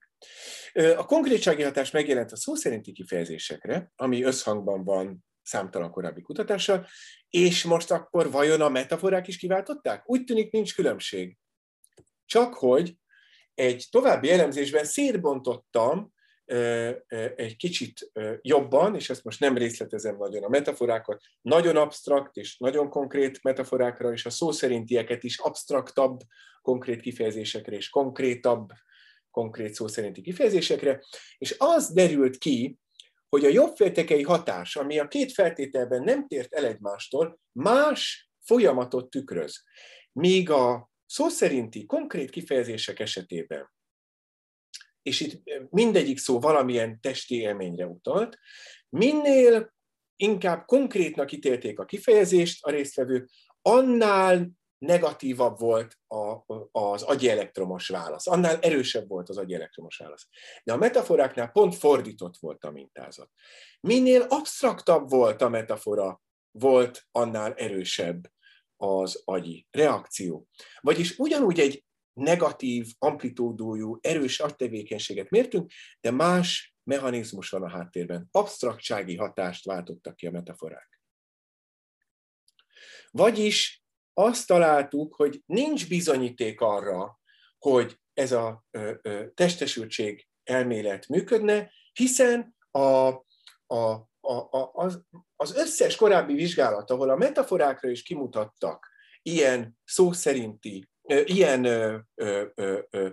[0.73, 6.87] A konkrétsági hatás megjelent a szó szerinti kifejezésekre, ami összhangban van számtalan korábbi kutatással,
[7.29, 10.09] és most akkor vajon a metaforák is kiváltották?
[10.09, 11.37] Úgy tűnik, nincs különbség.
[12.25, 12.95] Csak hogy
[13.53, 16.13] egy további elemzésben szétbontottam
[17.35, 22.89] egy kicsit jobban, és ezt most nem részletezem nagyon a metaforákat, nagyon absztrakt és nagyon
[22.89, 26.19] konkrét metaforákra, és a szó szerintieket is absztraktabb
[26.61, 28.69] konkrét kifejezésekre, és konkrétabb
[29.31, 31.03] konkrét szó szerinti kifejezésekre,
[31.37, 32.77] és az derült ki,
[33.29, 39.63] hogy a jobbféltekei hatás, ami a két feltételben nem tért el egymástól, más folyamatot tükröz.
[40.11, 43.73] Míg a szó szerinti konkrét kifejezések esetében
[45.05, 48.37] és itt mindegyik szó valamilyen testi élményre utalt,
[48.89, 49.73] minél
[50.15, 53.29] inkább konkrétnak ítélték a kifejezést a résztvevők,
[53.61, 60.27] annál negatívabb volt a, az agyi elektromos válasz, annál erősebb volt az agyi elektromos válasz.
[60.63, 63.29] De a metaforáknál pont fordított volt a mintázat.
[63.79, 68.31] Minél absztraktabb volt a metafora, volt annál erősebb
[68.77, 70.47] az agyi reakció.
[70.79, 71.85] Vagyis ugyanúgy egy
[72.15, 78.27] negatív, amplitúdójú, erős agytevékenységet mértünk, de más mechanizmus van a háttérben.
[78.31, 81.01] Absztraktsági hatást váltottak ki a metaforák.
[83.11, 87.19] Vagyis azt találtuk, hogy nincs bizonyíték arra,
[87.57, 88.65] hogy ez a
[89.33, 95.01] testesültség elmélet működne, hiszen a, a, a, a, az,
[95.35, 98.87] az összes korábbi vizsgálat, ahol a metaforákra is kimutattak
[99.21, 102.43] ilyen szó szerinti ilyen ö, ö,
[102.89, 103.09] ö,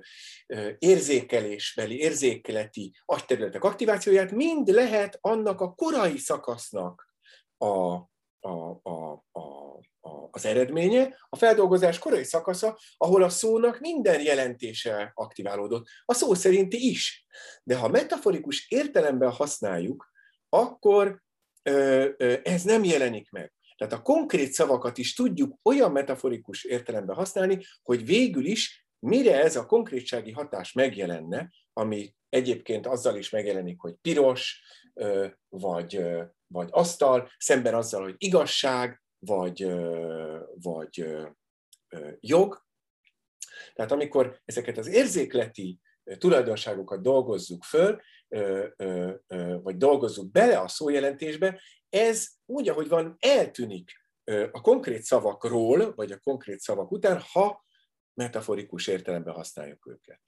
[0.78, 7.14] érzékelésbeli, érzékeleti agyterületek aktivációját mind lehet annak a korai szakasznak
[7.58, 7.66] a,
[8.40, 9.38] a, a, a,
[10.00, 16.34] a, az eredménye, a feldolgozás korai szakasza, ahol a szónak minden jelentése aktiválódott, a szó
[16.34, 17.26] szerinti is.
[17.62, 20.10] De ha metaforikus értelemben használjuk,
[20.48, 21.22] akkor
[21.62, 23.52] ö, ö, ez nem jelenik meg.
[23.82, 29.56] Tehát a konkrét szavakat is tudjuk olyan metaforikus értelemben használni, hogy végül is mire ez
[29.56, 34.62] a konkrétsági hatás megjelenne, ami egyébként azzal is megjelenik, hogy piros,
[35.48, 36.04] vagy,
[36.46, 39.72] vagy asztal, szemben azzal, hogy igazság, vagy,
[40.54, 41.06] vagy
[42.20, 42.64] jog.
[43.74, 45.78] Tehát amikor ezeket az érzékleti
[46.18, 48.00] tulajdonságokat dolgozzuk föl,
[49.62, 51.60] vagy dolgozzuk bele a szójelentésbe,
[51.92, 53.90] ez úgy, ahogy van, eltűnik
[54.52, 57.64] a konkrét szavakról, vagy a konkrét szavak után, ha
[58.14, 60.20] metaforikus értelemben használjuk őket.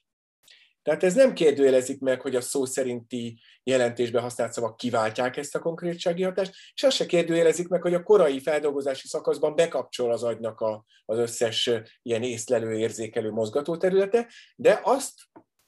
[0.81, 5.59] Tehát ez nem kérdőjelezik meg, hogy a szó szerinti jelentésben használt szavak kiváltják ezt a
[5.59, 10.59] konkrétsági hatást, és azt se kérdőjelezik meg, hogy a korai feldolgozási szakaszban bekapcsol az agynak
[10.59, 11.69] a, az összes
[12.01, 15.13] ilyen észlelő, érzékelő mozgatóterülete, de azt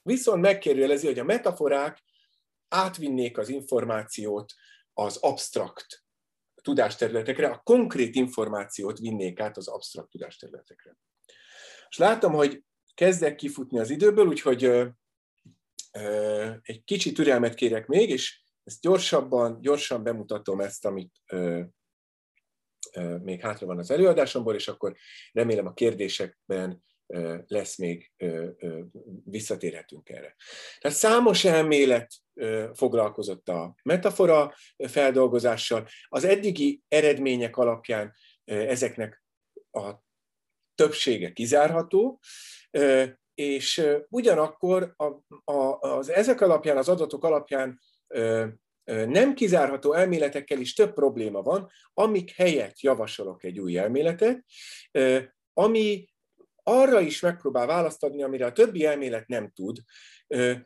[0.01, 2.03] viszont megkérdőjelezi, hogy a metaforák
[2.67, 4.53] átvinnék az információt
[4.99, 6.03] az absztrakt
[6.61, 10.97] tudásterületekre, a konkrét információt vinnék át az absztrakt tudásterületekre.
[11.89, 14.63] És látom, hogy kezdek kifutni az időből, úgyhogy
[16.61, 21.21] egy kicsit türelmet kérek még, és ezt gyorsabban, gyorsan bemutatom ezt, amit
[23.21, 24.95] még hátra van az előadásomból, és akkor
[25.31, 26.83] remélem a kérdésekben
[27.47, 28.11] lesz még,
[29.23, 30.35] visszatérhetünk erre.
[30.79, 32.11] Tehát számos elmélet
[32.73, 34.53] foglalkozott a metafora
[34.87, 35.87] feldolgozással.
[36.07, 38.13] Az eddigi eredmények alapján
[38.45, 39.23] ezeknek
[39.71, 39.91] a
[40.75, 42.19] többsége kizárható,
[43.33, 44.93] és ugyanakkor
[45.79, 47.79] az, ezek alapján, az adatok alapján
[48.83, 54.45] nem kizárható elméletekkel is több probléma van, amik helyett javasolok egy új elméletet,
[55.53, 56.07] ami
[56.67, 59.77] arra is megpróbál választ adni, amire a többi elmélet nem tud,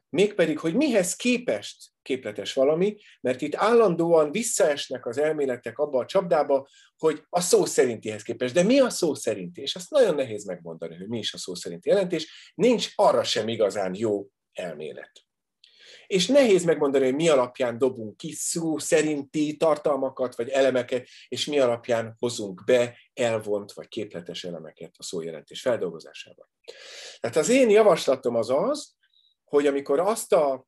[0.09, 6.67] mégpedig, hogy mihez képest képletes valami, mert itt állandóan visszaesnek az elméletek abba a csapdába,
[6.97, 8.53] hogy a szó szerintihez képest.
[8.53, 9.61] De mi a szó szerinti?
[9.61, 12.53] És azt nagyon nehéz megmondani, hogy mi is a szó szerinti jelentés.
[12.55, 15.11] Nincs arra sem igazán jó elmélet.
[16.11, 21.59] És nehéz megmondani, hogy mi alapján dobunk ki szó szerinti tartalmakat vagy elemeket, és mi
[21.59, 26.49] alapján hozunk be elvont vagy képletes elemeket a szójelentés feldolgozásában.
[27.19, 28.93] Tehát az én javaslatom az az,
[29.43, 30.67] hogy amikor azt a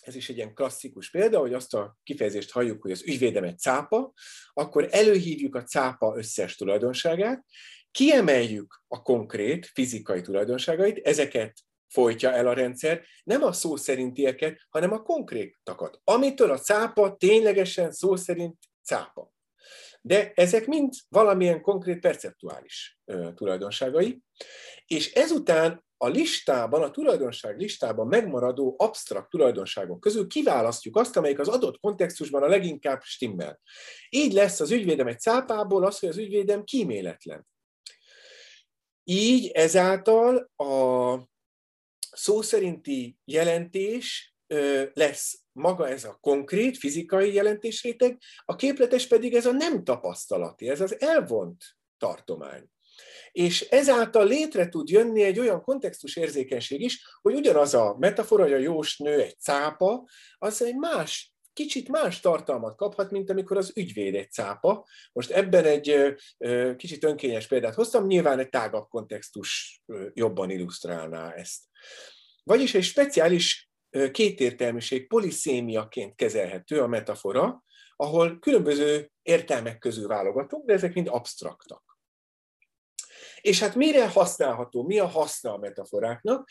[0.00, 3.58] ez is egy ilyen klasszikus példa, hogy azt a kifejezést halljuk, hogy az ügyvédem egy
[3.58, 4.12] cápa,
[4.52, 7.44] akkor előhívjuk a cápa összes tulajdonságát,
[7.90, 11.60] kiemeljük a konkrét fizikai tulajdonságait, ezeket
[11.94, 17.92] folytja el a rendszer, nem a szó szerintieket, hanem a konkrétakat, amitől a cápa ténylegesen
[17.92, 19.32] szó szerint cápa.
[20.00, 24.20] De ezek mind valamilyen konkrét perceptuális ö, tulajdonságai,
[24.86, 31.48] és ezután a listában, a tulajdonság listában megmaradó absztrakt tulajdonságok közül kiválasztjuk azt, amelyik az
[31.48, 33.60] adott kontextusban a leginkább stimmel.
[34.10, 37.46] Így lesz az ügyvédem egy cápából az, hogy az ügyvédem kíméletlen.
[39.04, 41.32] Így ezáltal a
[42.14, 44.34] szó szerinti jelentés
[44.94, 50.80] lesz maga ez a konkrét fizikai jelentésréteg, a képletes pedig ez a nem tapasztalati, ez
[50.80, 51.64] az elvont
[51.98, 52.68] tartomány.
[53.32, 58.52] És ezáltal létre tud jönni egy olyan kontextus érzékenység is, hogy ugyanaz a metafora, hogy
[58.52, 60.04] a jós nő egy cápa,
[60.38, 64.86] az egy más kicsit más tartalmat kaphat, mint amikor az ügyvéd egy cápa.
[65.12, 66.14] Most ebben egy
[66.76, 69.82] kicsit önkényes példát hoztam, nyilván egy tágabb kontextus
[70.12, 71.62] jobban illusztrálná ezt.
[72.42, 73.70] Vagyis egy speciális
[74.12, 77.62] kétértelműség poliszémiaként kezelhető a metafora,
[77.96, 81.98] ahol különböző értelmek közül válogatunk, de ezek mind absztraktak.
[83.40, 86.48] És hát mire használható, mi a haszna a metaforáknak?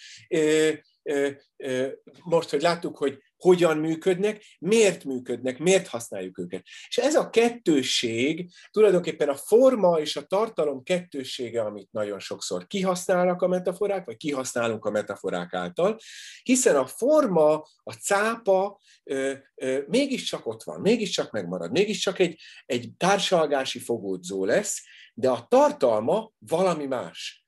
[2.24, 6.66] Most, hogy láttuk, hogy hogyan működnek, miért működnek, miért használjuk őket.
[6.88, 13.42] És ez a kettősség, tulajdonképpen a forma és a tartalom kettőssége, amit nagyon sokszor kihasználnak
[13.42, 15.98] a metaforák, vagy kihasználunk a metaforák által,
[16.44, 22.92] hiszen a forma, a cápa ö, ö, mégiscsak ott van, mégiscsak megmarad, mégiscsak egy, egy
[22.98, 24.82] társalgási fogódzó lesz,
[25.14, 27.44] de a tartalma valami más.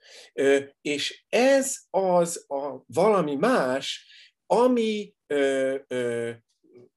[0.82, 4.08] És ez az a valami más,
[4.46, 6.32] ami ö, ö,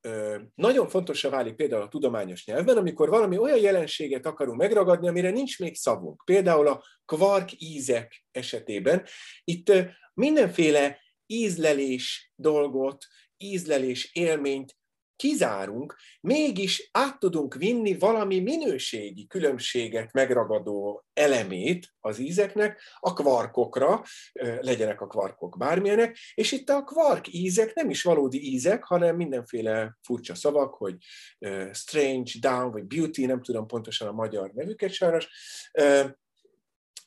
[0.01, 5.31] ö, nagyon fontosra válik például a tudományos nyelvben, amikor valami olyan jelenséget akarunk megragadni, amire
[5.31, 6.23] nincs még szavunk.
[6.25, 9.05] Például a kvark ízek esetében.
[9.45, 9.73] Itt
[10.15, 13.05] mindenféle ízlelés dolgot,
[13.37, 14.78] ízlelés élményt
[15.19, 24.03] kizárunk, mégis át tudunk vinni valami minőségi különbséget megragadó elemét az ízeknek a kvarkokra,
[24.61, 29.99] legyenek a kvarkok bármilyenek, és itt a kvark ízek nem is valódi ízek, hanem mindenféle
[30.03, 30.97] furcsa szavak, hogy
[31.73, 35.29] strange, down, vagy beauty, nem tudom pontosan a magyar nevüket sajnos,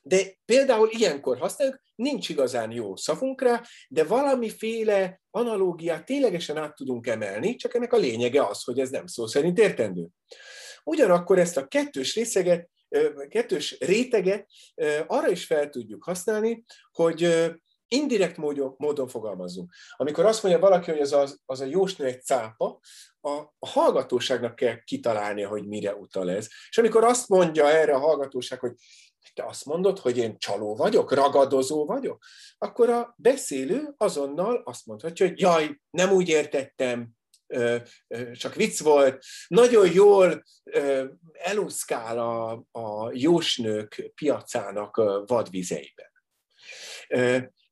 [0.02, 7.08] de például ilyenkor használjuk, nincs igazán jó szavunk rá, de valamiféle analógiát ténylegesen át tudunk
[7.08, 10.08] emelni, csak ennek a lényege az, hogy ez nem szó szerint értendő.
[10.84, 12.70] Ugyanakkor ezt a kettős részeget,
[13.28, 14.48] kettős réteget
[15.08, 17.52] arra is fel tudjuk használni, hogy
[17.88, 19.74] indirekt módon, módon fogalmazzunk.
[19.96, 22.80] Amikor azt mondja valaki, hogy az a, az a jósnő egy cápa,
[23.20, 23.30] a,
[23.60, 26.48] a hallgatóságnak kell kitalálnia, hogy mire utal ez.
[26.70, 28.74] És amikor azt mondja erre a hallgatóság, hogy
[29.34, 32.24] te azt mondod, hogy én csaló vagyok, ragadozó vagyok,
[32.58, 37.10] akkor a beszélő azonnal azt mondhatja, hogy jaj, nem úgy értettem,
[38.34, 40.44] csak vicc volt, nagyon jól
[41.34, 44.96] elúszkál a, a jósnők piacának
[45.26, 46.12] vadvizeiben.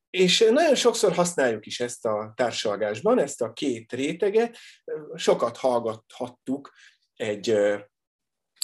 [0.10, 4.58] És nagyon sokszor használjuk is ezt a társalgásban, ezt a két réteget.
[5.16, 6.74] Sokat hallgathattuk
[7.14, 7.58] egy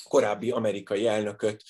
[0.07, 1.63] korábbi amerikai elnököt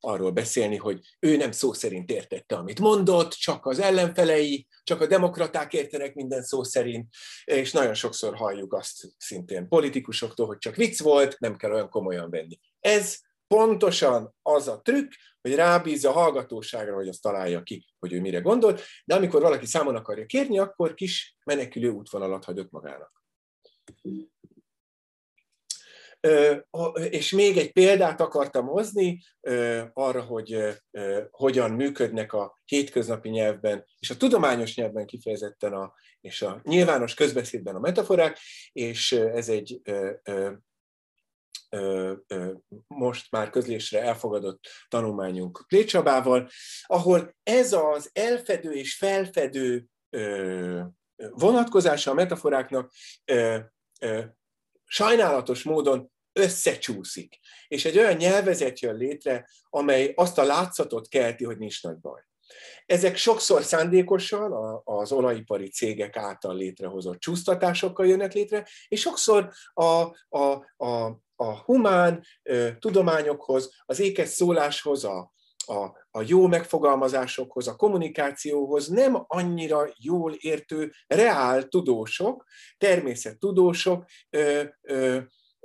[0.00, 5.06] arról beszélni, hogy ő nem szó szerint értette, amit mondott, csak az ellenfelei, csak a
[5.06, 7.08] demokraták értenek minden szó szerint,
[7.44, 12.30] és nagyon sokszor halljuk azt szintén politikusoktól, hogy csak vicc volt, nem kell olyan komolyan
[12.30, 12.58] venni.
[12.80, 18.20] Ez pontosan az a trükk, hogy rábízza a hallgatóságra, hogy azt találja ki, hogy ő
[18.20, 23.24] mire gondol, de amikor valaki számon akarja kérni, akkor kis menekülő útvonalat hagyott magának.
[27.10, 29.22] És még egy példát akartam hozni
[29.92, 30.80] arra, hogy
[31.30, 37.74] hogyan működnek a hétköznapi nyelvben, és a tudományos nyelvben kifejezetten, a, és a nyilvános közbeszédben
[37.74, 38.38] a metaforák,
[38.72, 39.80] és ez egy
[42.86, 46.48] most már közlésre elfogadott tanulmányunk Klécsabával,
[46.82, 49.86] ahol ez az elfedő és felfedő
[51.16, 52.92] vonatkozása a metaforáknak
[54.84, 57.38] sajnálatos módon összecsúszik.
[57.68, 62.20] És egy olyan nyelvezet jön létre, amely azt a látszatot kelti, hogy nincs nagy baj.
[62.86, 69.84] Ezek sokszor szándékosan az olajipari cégek által létrehozott csúsztatásokkal jönnek létre, és sokszor a,
[70.28, 72.24] a, a, a humán
[72.78, 75.32] tudományokhoz, az ékes szóláshoz, a,
[75.66, 82.44] a, a jó megfogalmazásokhoz, a kommunikációhoz nem annyira jól értő reál tudósok,
[82.78, 85.18] természettudósok ö, ö,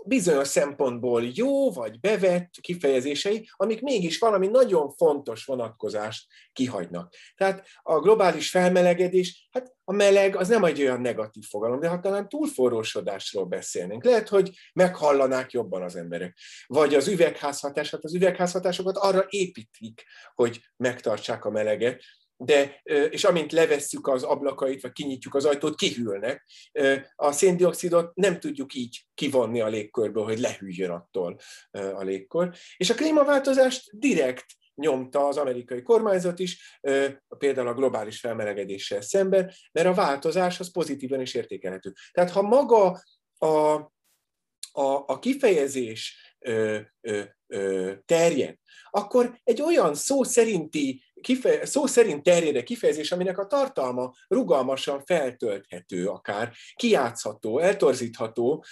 [0.08, 7.14] bizonyos szempontból jó vagy bevett kifejezései, amik mégis valami nagyon fontos vonatkozást kihagynak.
[7.36, 12.00] Tehát a globális felmelegedés, hát a meleg az nem egy olyan negatív fogalom, de ha
[12.00, 16.38] talán túlforrósodásról beszélnénk, lehet, hogy meghallanák jobban az emberek.
[16.68, 20.04] Vagy az üvegházhatás, hát az üvegházhatásokat arra építik,
[20.36, 22.04] hogy megtartsák a meleget,
[22.38, 26.48] de, és amint levesszük az ablakait, vagy kinyitjuk az ajtót, kihűlnek.
[27.16, 31.40] A széndiokszidot nem tudjuk így kivonni a légkörből, hogy lehűljön attól
[31.72, 32.54] a légkor.
[32.78, 36.80] És a klímaváltozást direkt nyomta az amerikai kormányzat is,
[37.38, 41.94] például a globális felmelegedéssel szemben, mert a változás az pozitívan is értékelhető.
[42.12, 43.02] Tehát ha maga
[43.38, 43.48] a,
[44.72, 46.80] a, a kifejezés ö,
[48.06, 48.56] terjed,
[48.90, 56.08] akkor egy olyan szó szerinti kife- szó szerint terjedő kifejezés, aminek a tartalma rugalmasan feltölthető
[56.08, 58.64] akár, kiátszható, eltorzítható,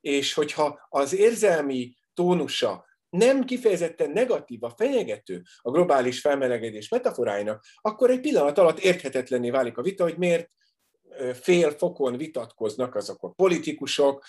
[0.00, 8.10] és hogyha az érzelmi tónusa nem kifejezetten negatív, a fenyegető a globális felmelegedés metaforáinak, akkor
[8.10, 10.50] egy pillanat alatt érthetetlenné válik a vita, hogy miért
[11.40, 14.24] fél fokon vitatkoznak azok a politikusok,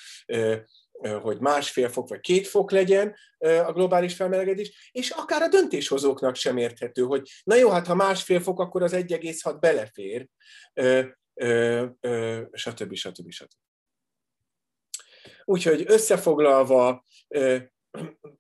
[1.22, 6.58] hogy másfél fok vagy két fok legyen a globális felmelegedés, és akár a döntéshozóknak sem
[6.58, 10.28] érthető, hogy na jó, hát ha másfél fok, akkor az 1,6 belefér,
[12.52, 12.94] stb.
[12.94, 13.30] stb.
[13.32, 13.52] stb.
[15.46, 17.04] Úgyhogy összefoglalva,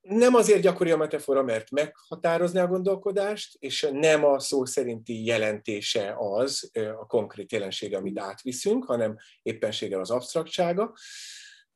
[0.01, 6.16] nem azért gyakori a metafora, mert meghatározná a gondolkodást, és nem a szó szerinti jelentése
[6.18, 10.93] az a konkrét jelenség, amit átviszünk, hanem éppenséggel az absztraktsága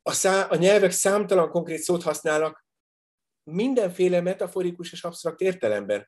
[0.09, 2.65] a, szá, a nyelvek számtalan konkrét szót használnak
[3.43, 6.07] mindenféle metaforikus és absztrakt értelemben.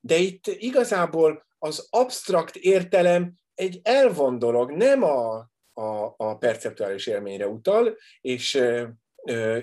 [0.00, 5.34] De itt igazából az absztrakt értelem egy elvon dolog, nem a,
[5.72, 8.54] a, a perceptuális élményre utal, és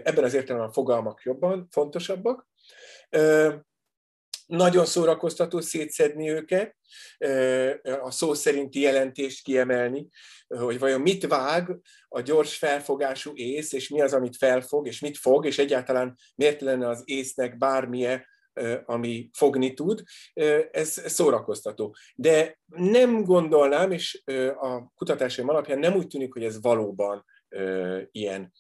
[0.04, 2.48] ebben az értelemben a fogalmak jobban fontosabbak.
[4.50, 6.76] Nagyon szórakoztató szétszedni őket,
[8.02, 10.08] a szó szerinti jelentést kiemelni,
[10.48, 11.78] hogy vajon mit vág
[12.08, 16.62] a gyors felfogású ész, és mi az, amit felfog, és mit fog, és egyáltalán miért
[16.62, 18.26] lenne az észnek bármilyen
[18.86, 20.04] ami fogni tud,
[20.72, 21.96] ez szórakoztató.
[22.16, 24.24] De nem gondolnám, és
[24.60, 27.26] a kutatásaim alapján nem úgy tűnik, hogy ez valóban
[28.12, 28.52] ilyen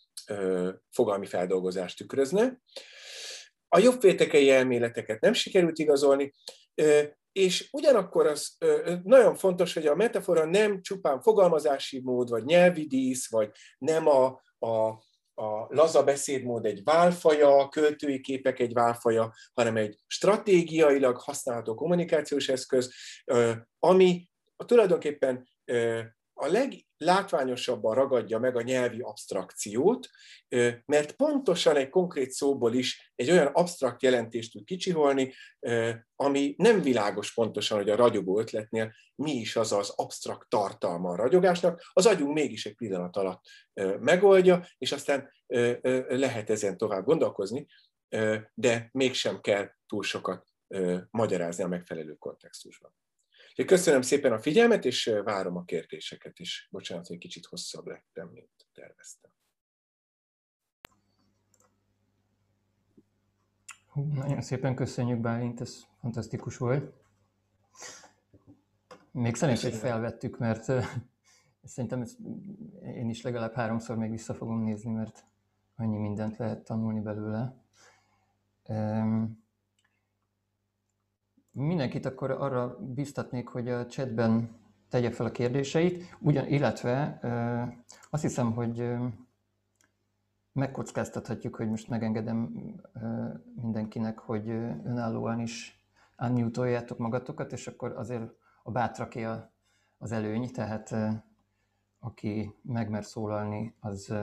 [0.92, 2.62] fogalmi feldolgozást tükrözne.
[3.70, 6.34] A jobbféltekei elméleteket nem sikerült igazolni,
[7.32, 8.58] és ugyanakkor az
[9.04, 14.42] nagyon fontos, hogy a metafora nem csupán fogalmazási mód, vagy nyelvi dísz, vagy nem a,
[14.60, 14.88] a,
[15.42, 22.50] a laza beszédmód egy válfaja, a költői képek egy válfaja, hanem egy stratégiailag használható kommunikációs
[22.50, 22.94] eszköz,
[23.80, 24.30] ami
[24.66, 25.50] tulajdonképpen
[26.34, 26.48] a
[27.00, 30.10] leglátványosabban ragadja meg a nyelvi abstrakciót,
[30.86, 35.34] mert pontosan egy konkrét szóból is egy olyan absztrakt jelentést tud kicsiholni,
[36.16, 41.16] ami nem világos pontosan, hogy a ragyogó ötletnél mi is az az absztrakt tartalma a
[41.16, 43.43] ragyogásnak, az agyunk mégis egy pillanat alatt
[44.00, 45.32] megoldja, és aztán
[46.08, 47.68] lehet ezen tovább gondolkozni,
[48.54, 50.47] de mégsem kell túl sokat
[51.10, 52.93] magyarázni a megfelelő kontextusban.
[53.66, 56.68] Köszönöm szépen a figyelmet, és várom a kérdéseket is.
[56.72, 59.32] Bocsánat, hogy kicsit hosszabb lettem, mint terveztem.
[63.93, 66.93] Nagyon szépen köszönjük, Bálint, ez fantasztikus volt.
[69.12, 70.64] Még szerintem, hogy felvettük, mert
[71.64, 72.20] szerintem ezt
[72.82, 75.26] én is legalább háromszor még vissza fogom nézni, mert
[75.76, 77.64] annyi mindent lehet tanulni belőle.
[81.52, 84.50] Mindenkit akkor arra biztatnék, hogy a chatben
[84.89, 87.20] tegye fel a kérdéseit, ugyan, illetve
[88.10, 88.93] azt hiszem, hogy
[90.52, 92.54] megkockáztathatjuk, hogy most megengedem
[93.62, 94.50] mindenkinek, hogy
[94.84, 95.84] önállóan is
[96.18, 98.32] unmute magatokat, és akkor azért
[98.64, 99.28] a bátraké
[99.97, 100.95] az előny, tehát
[102.00, 104.14] aki megmer szólalni, az,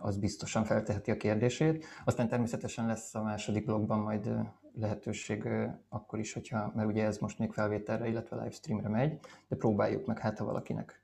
[0.00, 1.84] az biztosan felteheti a kérdését.
[2.04, 4.30] Aztán természetesen lesz a második blogban majd
[4.74, 5.48] lehetőség
[5.88, 10.18] akkor is, hogyha, mert ugye ez most még felvételre, illetve livestreamre megy, de próbáljuk meg,
[10.18, 11.02] hát ha valakinek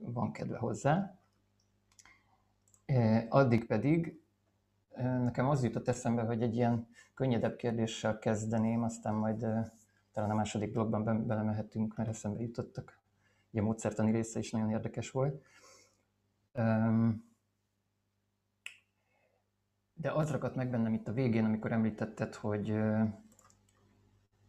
[0.00, 1.18] van kedve hozzá.
[3.28, 4.20] Addig pedig
[4.96, 9.46] nekem az jutott eszembe, hogy egy ilyen könnyedebb kérdéssel kezdeném, aztán majd
[10.12, 12.98] talán a második blogban belemehetünk, mert eszembe jutottak.
[13.50, 15.42] Ugye a módszertani része is nagyon érdekes volt.
[19.94, 22.74] De az ragadt meg bennem itt a végén, amikor említetted, hogy,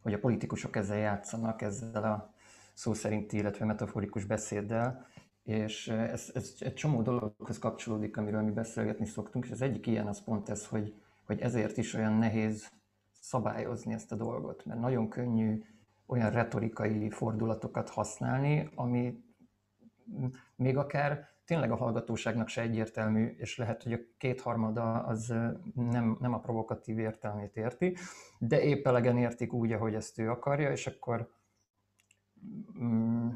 [0.02, 2.34] hogy a politikusok ezzel játszanak, ezzel a
[2.74, 5.08] szó szerinti, illetve metaforikus beszéddel,
[5.44, 10.08] és ez, ez egy csomó dologhoz kapcsolódik, amiről mi beszélgetni szoktunk, és az egyik ilyen
[10.08, 12.72] az pont ez, hogy, hogy ezért is olyan nehéz
[13.20, 15.64] szabályozni ezt a dolgot, mert nagyon könnyű
[16.06, 19.24] olyan retorikai fordulatokat használni, ami
[20.56, 25.34] még akár tényleg a hallgatóságnak se egyértelmű, és lehet, hogy a kétharmada az
[25.74, 27.96] nem, nem a provokatív értelmét érti,
[28.40, 31.30] de épp elegen értik úgy, ahogy ezt ő akarja, és akkor
[32.80, 33.30] mm,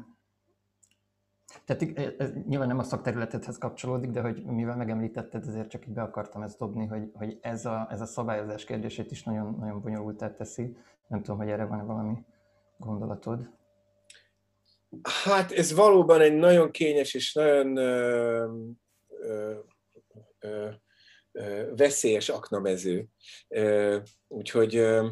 [1.64, 6.02] tehát ez nyilván nem a szakterületedhez kapcsolódik, de hogy mivel megemlítetted, ezért csak így be
[6.02, 10.34] akartam ezt dobni, hogy, hogy ez, a, ez a szabályozás kérdését is nagyon, nagyon bonyolultá
[10.34, 10.76] teszi.
[11.06, 12.24] Nem tudom, hogy erre van valami
[12.76, 13.50] gondolatod.
[15.02, 18.46] Hát ez valóban egy nagyon kényes és nagyon ö,
[19.08, 19.58] ö,
[20.38, 20.68] ö,
[21.32, 23.06] ö, veszélyes aknamező.
[23.48, 25.08] Ö, úgyhogy ö,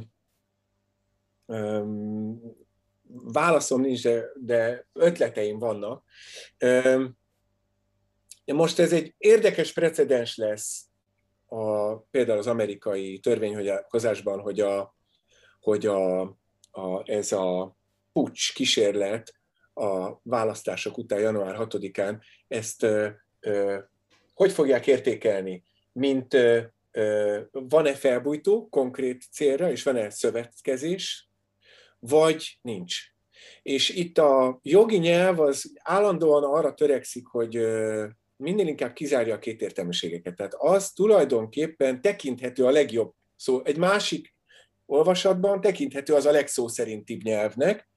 [1.47, 1.85] ö,
[3.09, 6.05] válaszom nincs, de, de ötleteim vannak.
[6.59, 7.05] Ö,
[8.45, 10.87] most ez egy érdekes precedens lesz
[11.47, 14.97] a, például az amerikai törvényhozásban, hogy, a,
[15.61, 16.21] hogy a,
[16.71, 17.77] a, ez a
[18.13, 19.38] pucs kísérlet
[19.79, 22.87] a választások után, január 6-án, ezt
[24.35, 25.63] hogy fogják értékelni?
[25.93, 26.37] Mint
[27.51, 31.29] van-e felbújtó konkrét célra, és van-e szövetkezés,
[31.99, 32.97] vagy nincs.
[33.63, 37.55] És itt a jogi nyelv az állandóan arra törekszik, hogy
[38.37, 40.37] minél inkább kizárja a kétértelműségeket.
[40.37, 43.65] Tehát az tulajdonképpen tekinthető a legjobb szó.
[43.65, 44.35] Egy másik
[44.87, 47.89] olvasatban tekinthető az a legszó szerintibb nyelvnek,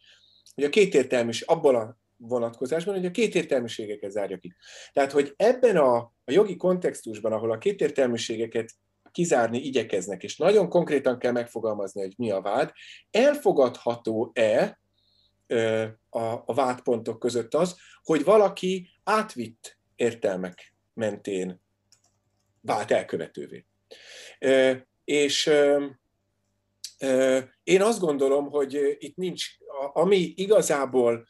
[0.55, 4.55] hogy a kétértelműs, abban a vonatkozásban, hogy a kétértelműségeket zárja ki.
[4.93, 8.71] Tehát, hogy ebben a, a jogi kontextusban, ahol a kétértelműségeket
[9.11, 12.71] kizárni igyekeznek, és nagyon konkrétan kell megfogalmazni, hogy mi a vád,
[13.11, 14.79] elfogadható-e
[16.09, 21.61] a, a vádpontok között az, hogy valaki átvitt értelmek mentén
[22.61, 23.65] vált elkövetővé.
[25.03, 25.51] És
[27.63, 29.45] én azt gondolom, hogy itt nincs,
[29.93, 31.27] ami igazából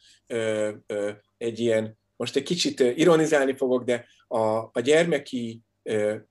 [1.36, 5.62] egy ilyen, most egy kicsit ironizálni fogok, de a, a gyermeki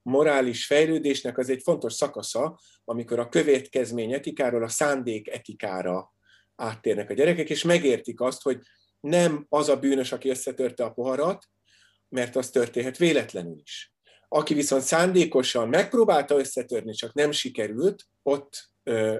[0.01, 6.13] morális fejlődésnek az egy fontos szakasza, amikor a következmény etikáról a szándék etikára
[6.55, 8.59] áttérnek a gyerekek, és megértik azt, hogy
[8.99, 11.45] nem az a bűnös, aki összetörte a poharat,
[12.09, 13.93] mert az történhet véletlenül is.
[14.27, 18.69] Aki viszont szándékosan megpróbálta összetörni, csak nem sikerült, ott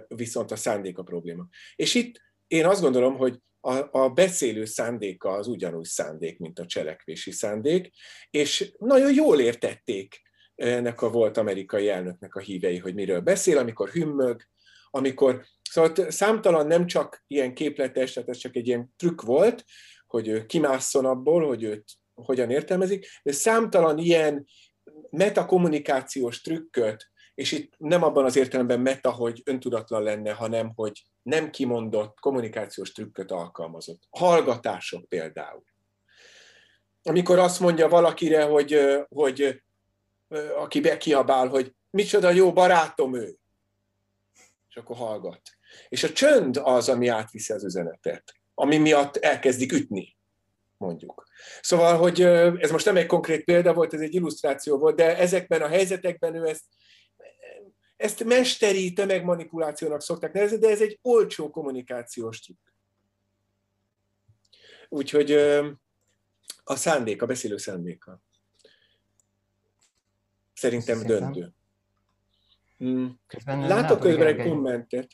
[0.08, 1.48] viszont a szándék a probléma.
[1.76, 6.66] És itt én azt gondolom, hogy a, a beszélő szándéka az ugyanúgy szándék, mint a
[6.66, 7.92] cselekvési szándék,
[8.30, 10.22] és nagyon jól értették
[10.56, 14.42] ennek a volt amerikai elnöknek a hívei, hogy miről beszél, amikor hümmög,
[14.90, 19.66] amikor, szóval számtalan nem csak ilyen képletes, tehát ez csak egy ilyen trükk volt,
[20.08, 21.84] hogy ő kimásszon abból, hogy őt
[22.14, 24.46] hogyan értelmezik, de számtalan ilyen
[25.10, 27.11] metakommunikációs trükköt
[27.42, 32.92] és itt nem abban az értelemben meta, hogy öntudatlan lenne, hanem hogy nem kimondott kommunikációs
[32.92, 34.04] trükköt alkalmazott.
[34.10, 35.64] Hallgatások például.
[37.04, 38.80] Amikor azt mondja valakire, hogy,
[39.10, 39.62] hogy
[40.56, 43.36] aki bekiabál, hogy micsoda jó barátom ő,
[44.70, 45.42] és akkor hallgat.
[45.90, 50.18] És a csönd az, ami átviszi az üzenetet, ami miatt elkezdik ütni,
[50.78, 51.28] mondjuk.
[51.62, 52.22] Szóval, hogy
[52.62, 56.36] ez most nem egy konkrét példa volt, ez egy illusztráció volt, de ezekben a helyzetekben
[56.36, 56.64] ő ezt
[58.02, 62.60] ezt mesteri tömegmanipulációnak szokták nevezni, de ez egy olcsó kommunikációs trükk.
[64.90, 65.32] Úgyhogy
[66.64, 68.22] a szándék, a beszélő szándéka.
[70.54, 71.54] Szerintem döntő.
[72.78, 73.20] Hmm.
[73.46, 75.12] Látok közben egy kommentet.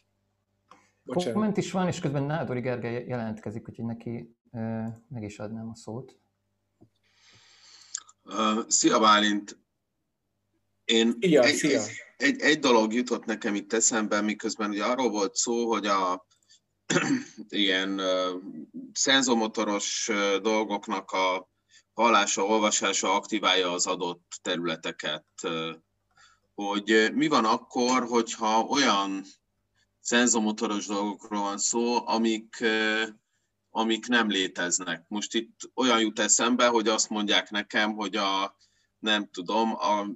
[1.03, 1.33] Bocsánat.
[1.33, 4.35] Komment is van, és közben Nádori Gergely jelentkezik, úgyhogy neki
[5.07, 6.19] meg is adnám a szót.
[8.67, 9.66] szia Bálint!
[10.87, 11.81] Én szia, egy, szia.
[11.81, 16.27] Egy, egy, egy dolog jutott nekem itt eszembe, miközben ugye arról volt szó, hogy a
[17.49, 18.41] ilyen uh,
[18.93, 21.49] szenzomotoros uh, dolgoknak a
[21.93, 25.25] hallása, olvasása aktiválja az adott területeket.
[25.43, 25.75] Uh,
[26.55, 29.25] hogy mi van akkor, hogyha olyan
[29.99, 32.63] szenzomotoros dolgokról van szó, amik,
[33.69, 35.05] amik nem léteznek.
[35.07, 38.57] Most itt olyan jut eszembe, hogy azt mondják nekem, hogy a,
[38.99, 40.07] nem tudom, a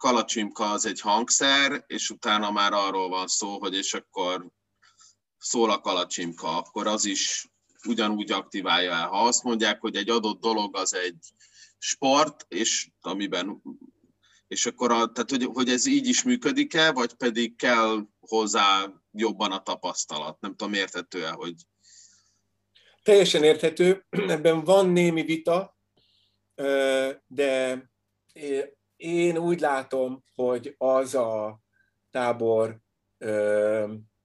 [0.00, 4.46] kalacsimka az egy hangszer, és utána már arról van szó, hogy és akkor
[5.38, 7.48] szól a kalacsimka, akkor az is
[7.88, 9.08] ugyanúgy aktiválja el.
[9.08, 11.16] Ha azt mondják, hogy egy adott dolog az egy
[11.78, 13.62] sport, és amiben
[14.48, 19.52] és akkor a, tehát, hogy, hogy ez így is működik-e, vagy pedig kell hozzá jobban
[19.52, 20.40] a tapasztalat?
[20.40, 21.54] Nem tudom, érthető-e, hogy...
[23.02, 25.78] Teljesen érthető, ebben van némi vita,
[27.26, 27.90] de
[29.00, 31.60] én úgy látom, hogy az a
[32.10, 32.78] tábor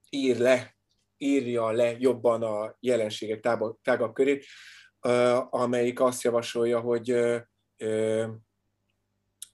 [0.09, 0.75] ír le,
[1.17, 3.39] írja le jobban a jelenségek
[3.81, 4.45] tágabb körét,
[5.49, 7.17] amelyik azt javasolja, hogy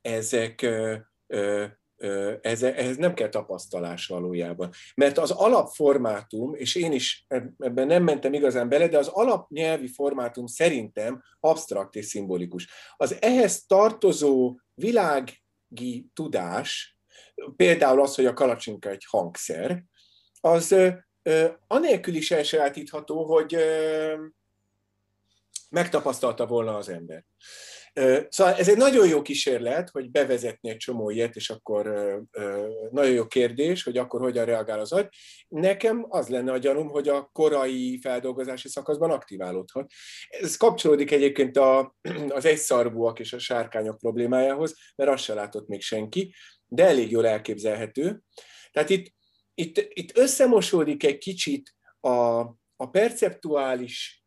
[0.02, 0.68] ezek
[2.42, 4.72] ez, ehhez nem kell tapasztalás valójában.
[4.96, 7.26] Mert az alapformátum, és én is
[7.58, 12.68] ebben nem mentem igazán bele, de az alapnyelvi formátum szerintem absztrakt és szimbolikus.
[12.98, 16.98] Az ehhez tartozó világi tudás,
[17.56, 19.84] például az, hogy a kalacsinka egy hangszer,
[20.42, 20.76] az
[21.68, 23.58] anélkül is elsajátítható, hogy
[25.70, 27.26] megtapasztalta volna az ember.
[28.30, 31.86] Szóval ez egy nagyon jó kísérlet, hogy bevezetni egy csomó ilyet, és akkor
[32.92, 35.08] nagyon jó kérdés, hogy akkor hogyan reagál az agy.
[35.48, 39.92] Nekem az lenne a gyanúm, hogy a korai feldolgozási szakaszban aktiválódhat.
[40.30, 41.96] Ez kapcsolódik egyébként a,
[42.30, 46.34] az egyszarvúak és a sárkányok problémájához, mert azt se látott még senki,
[46.68, 48.22] de elég jól elképzelhető.
[48.72, 49.14] Tehát itt,
[49.54, 52.40] itt, itt összemosódik egy kicsit a,
[52.76, 54.24] a perceptuális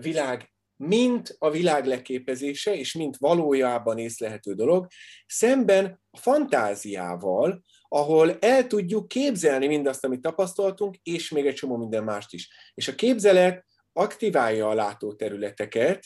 [0.00, 4.86] világ mint a világ leképezése, és mint valójában észlehető dolog,
[5.26, 12.04] szemben a fantáziával, ahol el tudjuk képzelni mindazt, amit tapasztaltunk, és még egy csomó minden
[12.04, 12.48] mást is.
[12.74, 16.04] És a képzelet aktiválja a látóterületeket,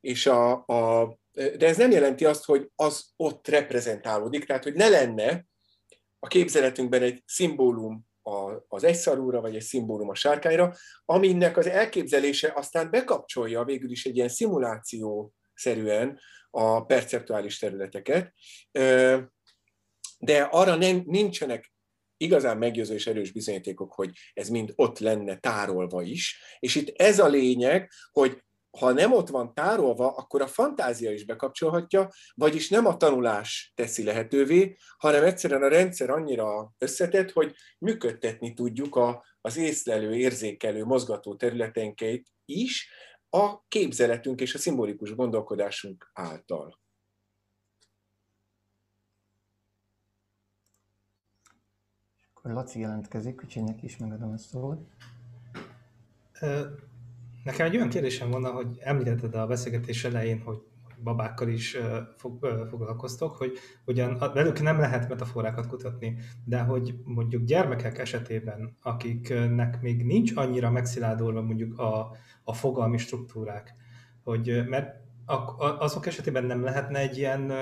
[0.00, 4.88] és a, a, de ez nem jelenti azt, hogy az ott reprezentálódik, tehát hogy ne
[4.88, 5.44] lenne
[6.18, 12.52] a képzeletünkben egy szimbólum a, az egyszarúra, vagy egy szimbólum a sárkányra, aminek az elképzelése
[12.54, 16.18] aztán bekapcsolja végül is egy ilyen szimuláció szerűen
[16.50, 18.34] a perceptuális területeket,
[20.18, 21.72] de arra nem, nincsenek
[22.16, 26.42] igazán meggyőző és erős bizonyítékok, hogy ez mind ott lenne tárolva is.
[26.58, 28.42] És itt ez a lényeg, hogy
[28.78, 34.04] ha nem ott van tárolva, akkor a fantázia is bekapcsolhatja, vagyis nem a tanulás teszi
[34.04, 41.36] lehetővé, hanem egyszerűen a rendszer annyira összetett, hogy működtetni tudjuk a, az észlelő, érzékelő, mozgató
[41.36, 42.90] területenkeit is
[43.30, 46.78] a képzeletünk és a szimbolikus gondolkodásunk által.
[52.34, 54.88] Akkor Laci jelentkezik, úgyhogy neki is megadom a szót.
[57.44, 60.58] Nekem egy olyan kérdésem volna, hogy említetted a beszélgetés elején, hogy
[61.02, 61.76] babákkal is
[62.16, 69.80] fog, foglalkoztok, hogy ugyan velük nem lehet metaforákat kutatni, de hogy mondjuk gyermekek esetében, akiknek
[69.80, 73.74] még nincs annyira megsziládulva mondjuk a, a fogalmi struktúrák,
[74.22, 74.98] hogy mert
[75.78, 77.52] azok esetében nem lehetne egy ilyen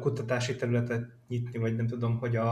[0.00, 2.50] kutatási területet nyitni, vagy nem tudom, hogy a,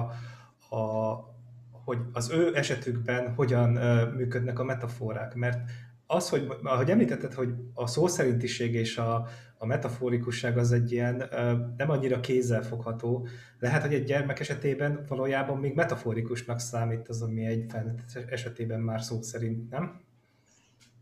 [0.77, 1.37] a
[1.85, 3.71] hogy az ő esetükben hogyan
[4.15, 5.71] működnek a metaforák, mert
[6.11, 9.27] az, hogy ahogy említetted, hogy a szószerintiség és a,
[9.59, 11.29] a metaforikusság az egy ilyen
[11.77, 13.27] nem annyira kézzelfogható,
[13.59, 19.03] lehet, hogy egy gyermek esetében valójában még metaforikusnak számít az, ami egy felnőtt esetében már
[19.03, 20.01] szó szerint, nem?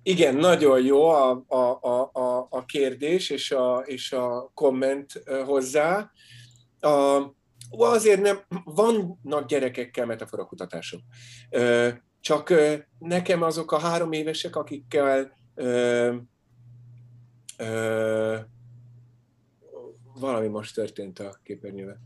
[0.03, 1.79] Igen, nagyon jó a, a,
[2.13, 6.11] a, a, kérdés és a, és a komment hozzá.
[6.81, 7.23] A,
[7.71, 11.01] azért nem, vannak gyerekekkel metaforakutatások.
[12.27, 12.53] Csak
[12.99, 16.15] nekem azok a három évesek, akikkel ö,
[17.57, 18.37] ö,
[20.15, 21.99] valami most történt a képernyőben.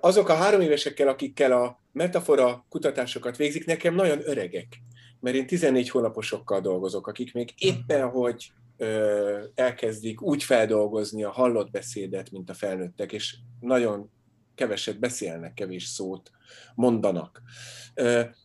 [0.00, 4.82] Azok a három évesekkel, akikkel a metafora kutatásokat végzik, nekem nagyon öregek,
[5.20, 8.52] mert én 14 hónaposokkal dolgozok, akik még éppen hogy
[9.54, 14.10] elkezdik úgy feldolgozni a hallott beszédet, mint a felnőttek, és nagyon
[14.60, 16.30] keveset beszélnek, kevés szót
[16.74, 17.42] mondanak.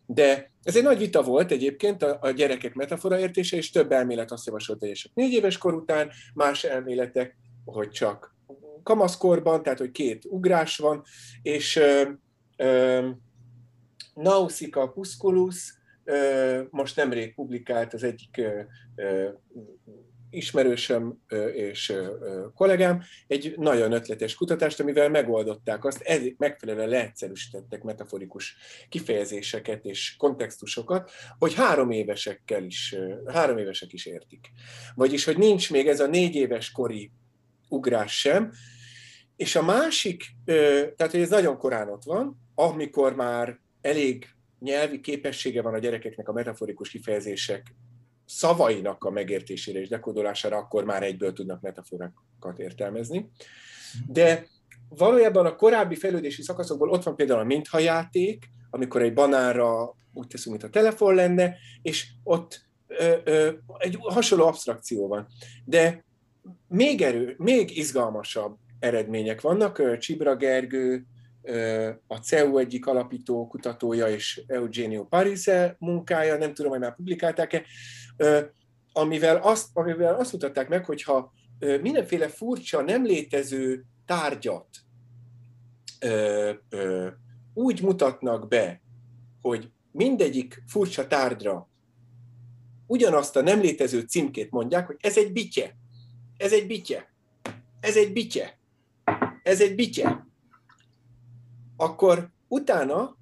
[0.06, 4.46] De ez egy nagy vita volt egyébként a, gyerekek metafora értése, és több elmélet azt
[4.46, 8.36] javasolt, hogy csak négy éves kor után, más elméletek, hogy csak
[8.84, 11.04] kamaszkorban, tehát hogy két ugrás van,
[11.42, 11.80] és
[14.14, 15.74] Nausicaa Pusculus
[16.70, 18.42] most nemrég publikált az egyik
[20.30, 21.22] ismerősöm
[21.54, 21.94] és
[22.54, 28.56] kollégám egy nagyon ötletes kutatást, amivel megoldották azt, ez megfelelően leegyszerűsítettek metaforikus
[28.90, 32.96] kifejezéseket és kontextusokat, hogy három évesekkel is,
[33.26, 34.52] három évesek is értik.
[34.96, 37.12] Vagyis, hogy nincs még ez a négy éves kori
[37.70, 38.52] ugrás sem,
[39.36, 44.28] és a másik, tehát hogy ez nagyon korán ott van, amikor már elég
[44.60, 47.76] nyelvi képessége van a gyerekeknek a metaforikus kifejezések
[48.26, 53.30] szavainak a megértésére és dekódolására, akkor már egyből tudnak metaforákat értelmezni.
[54.08, 54.48] De
[54.90, 60.58] valójában a korábbi fejlődési szakaszokból ott van például a minthajáték, amikor egy banánra úgy teszünk,
[60.58, 65.28] mint a telefon lenne, és ott ö, ö, egy hasonló abstrakció van.
[65.66, 66.06] De
[66.68, 69.98] még erő, még izgalmasabb eredmények vannak.
[69.98, 71.06] Csibra Gergő,
[72.08, 77.64] a CEU egyik alapító kutatója és Eugenio Parise munkája, nem tudom, hogy már publikálták-e,
[78.94, 84.68] amivel azt, amivel azt mutatták meg, hogyha mindenféle furcsa, nem létező tárgyat
[87.54, 88.82] úgy mutatnak be,
[89.42, 91.70] hogy mindegyik furcsa tárgyra
[92.88, 95.76] ugyanazt a nem létező címkét mondják, hogy ez egy bitye,
[96.38, 97.10] ez egy bitye,
[97.80, 98.58] ez egy bitye,
[99.44, 100.26] ez egy bitye,
[101.78, 103.18] akkor utána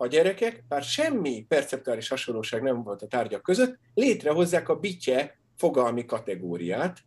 [0.00, 6.04] a gyerekek, bár semmi perceptuális hasonlóság nem volt a tárgyak között, létrehozzák a bitye fogalmi
[6.04, 6.98] kategóriát,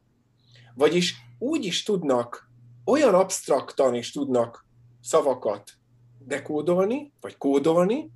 [0.75, 2.49] vagyis úgy is tudnak,
[2.85, 4.65] olyan absztraktan is tudnak
[5.01, 5.71] szavakat
[6.19, 8.11] dekódolni, vagy kódolni,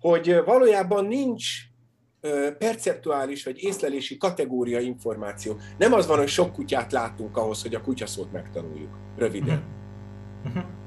[0.00, 1.46] hogy valójában nincs
[2.58, 5.56] perceptuális vagy észlelési kategória információ.
[5.78, 8.98] Nem az van, hogy sok kutyát látunk ahhoz, hogy a kutyaszót megtanuljuk.
[9.16, 9.64] Röviden.
[10.44, 10.79] Uh-huh.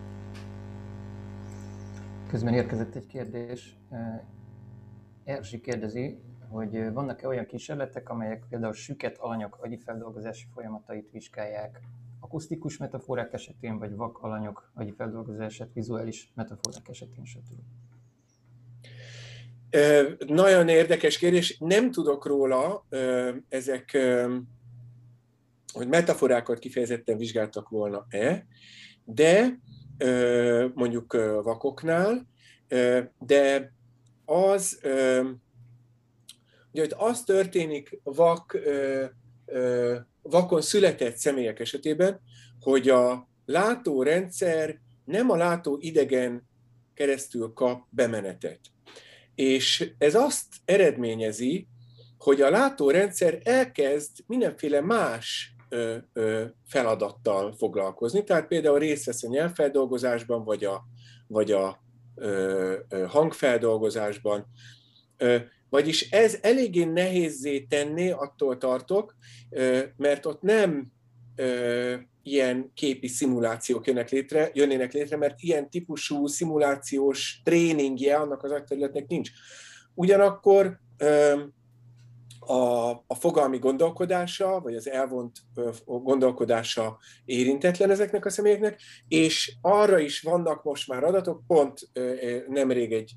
[2.33, 3.77] Közben érkezett egy kérdés.
[5.23, 6.19] Erzsi kérdezi,
[6.49, 11.79] hogy vannak-e olyan kísérletek, amelyek például süket alanyok agyi feldolgozási folyamatait vizsgálják
[12.19, 17.59] akusztikus metaforák esetén, vagy vak alanyok agyi feldolgozását vizuális metaforák esetén stb.
[20.27, 21.57] Nagyon érdekes kérdés.
[21.59, 22.85] Nem tudok róla,
[23.49, 23.97] ezek,
[25.73, 28.45] hogy metaforákat kifejezetten vizsgáltak volna-e,
[29.03, 29.59] de
[30.73, 32.27] mondjuk vakoknál,
[33.19, 33.73] de
[34.25, 34.79] az,
[36.71, 38.57] ugye, hogy az történik vak,
[40.21, 42.19] vakon született személyek esetében,
[42.59, 46.47] hogy a látórendszer nem a látó idegen
[46.93, 48.59] keresztül kap bemenetet.
[49.35, 51.67] És ez azt eredményezi,
[52.17, 55.52] hogy a látórendszer elkezd mindenféle más
[56.67, 58.23] feladattal foglalkozni.
[58.23, 60.83] Tehát például részt vesz a nyelvfeldolgozásban, vagy a,
[61.27, 61.83] vagy a
[63.07, 64.45] hangfeldolgozásban.
[65.69, 69.15] Vagyis ez eléggé nehézé tenni, attól tartok,
[69.97, 70.91] mert ott nem
[72.23, 79.07] ilyen képi szimulációk jönnek létre, jönnének létre, mert ilyen típusú szimulációs tréningje annak az agyterületnek
[79.07, 79.29] nincs.
[79.93, 80.79] Ugyanakkor
[82.47, 85.37] a, a fogalmi gondolkodása, vagy az elvont
[85.85, 91.89] gondolkodása érintetlen ezeknek a személyeknek, és arra is vannak most már adatok, pont
[92.47, 93.11] nemrég egy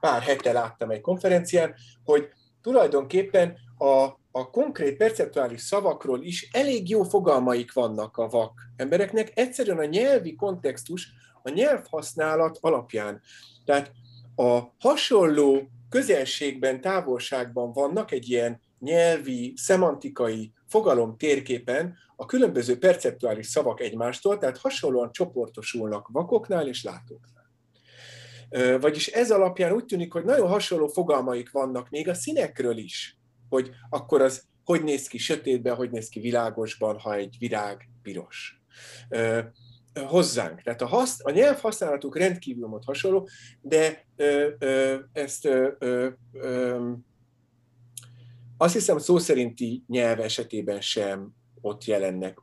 [0.00, 1.74] pár hete láttam egy konferencián,
[2.04, 2.28] hogy
[2.62, 9.78] tulajdonképpen a, a konkrét perceptuális szavakról is elég jó fogalmaik vannak a vak embereknek, egyszerűen
[9.78, 11.08] a nyelvi kontextus,
[11.42, 13.20] a nyelvhasználat alapján.
[13.64, 13.92] Tehát
[14.36, 23.80] a hasonló közelségben, távolságban vannak egy ilyen nyelvi, szemantikai fogalom térképen a különböző perceptuális szavak
[23.80, 27.38] egymástól, tehát hasonlóan csoportosulnak vakoknál és látóknál.
[28.78, 33.18] Vagyis ez alapján úgy tűnik, hogy nagyon hasonló fogalmaik vannak még a színekről is,
[33.48, 38.60] hogy akkor az hogy néz ki sötétben, hogy néz ki világosban, ha egy virág piros
[39.94, 40.62] hozzánk.
[40.62, 43.28] Tehát a, hasz, a nyelv használatuk rendkívül mód hasonló,
[43.60, 46.90] de ö, ö, ezt ö, ö, ö,
[48.56, 52.38] azt hiszem szó szerinti nyelv esetében sem ott jelennek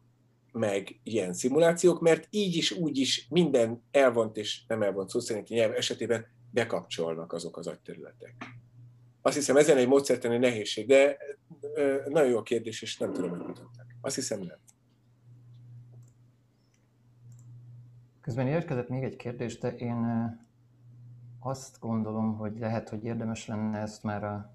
[0.52, 5.53] meg ilyen szimulációk, mert így is, úgy is minden elvont és nem elvont szó szerinti
[5.53, 8.36] nyelv esetében bekapcsolnak azok az agyterületek.
[9.22, 11.18] Azt hiszem, ezen egy módszertani nehézség, de
[12.10, 13.95] nagyon jó kérdés, és nem tudom, hogy mutatták.
[14.02, 14.60] Azt hiszem, nem.
[18.28, 20.06] Közben érkezett még egy kérdés, de én
[21.40, 24.52] azt gondolom, hogy lehet, hogy érdemes lenne ezt már a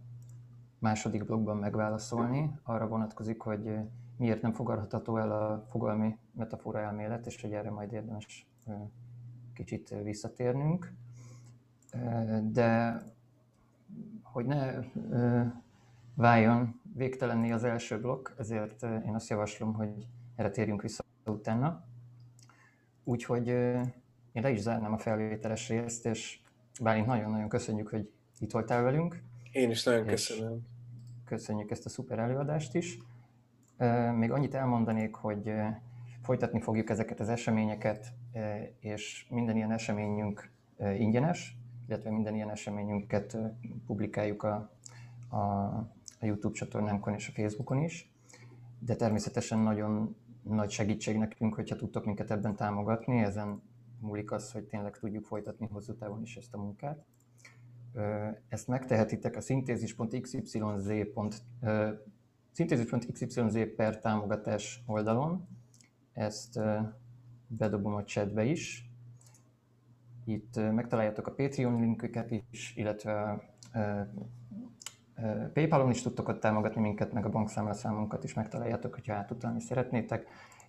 [0.79, 2.59] második blogban megválaszolni.
[2.63, 3.79] Arra vonatkozik, hogy
[4.17, 8.47] miért nem fogadható el a fogalmi metafora elmélet, és hogy erre majd érdemes
[9.55, 10.93] kicsit visszatérnünk.
[12.43, 13.03] De
[14.23, 14.75] hogy ne
[16.15, 21.91] váljon végtelenné az első blokk, ezért én azt javaslom, hogy erre térjünk vissza utána.
[23.05, 23.49] Úgyhogy
[24.33, 26.41] én le is zárnám a felvételes részt, és
[26.81, 29.23] Bálint nagyon-nagyon köszönjük, hogy itt voltál velünk.
[29.53, 30.67] Én is nagyon köszönöm.
[31.25, 32.99] Köszönjük ezt a szuper előadást is.
[34.15, 35.53] Még annyit elmondanék, hogy
[36.23, 38.13] folytatni fogjuk ezeket az eseményeket,
[38.81, 40.51] és minden ilyen eseményünk
[40.99, 41.57] ingyenes,
[41.89, 43.37] illetve minden ilyen eseményünket
[43.87, 44.71] publikáljuk a,
[45.29, 45.37] a,
[46.21, 48.11] a YouTube csatornánkon és a Facebookon is.
[48.79, 53.63] De természetesen nagyon nagy segítség nekünk, hogyha tudtok minket ebben támogatni, ezen
[54.01, 57.05] múlik az, hogy tényleg tudjuk folytatni hosszú távon is ezt a munkát.
[58.49, 60.59] Ezt megtehetitek a szintézis.xyz
[62.53, 65.49] szintézis.xyz per támogatás oldalon.
[66.13, 66.61] Ezt
[67.47, 68.91] bedobom a chatbe is.
[70.25, 73.43] Itt megtaláljátok a Patreon linküket is, illetve
[75.53, 80.27] PayPal-on is tudtok ott támogatni minket, meg a bankszámlaszámunkat is megtaláljátok, hogyha átutalni szeretnétek.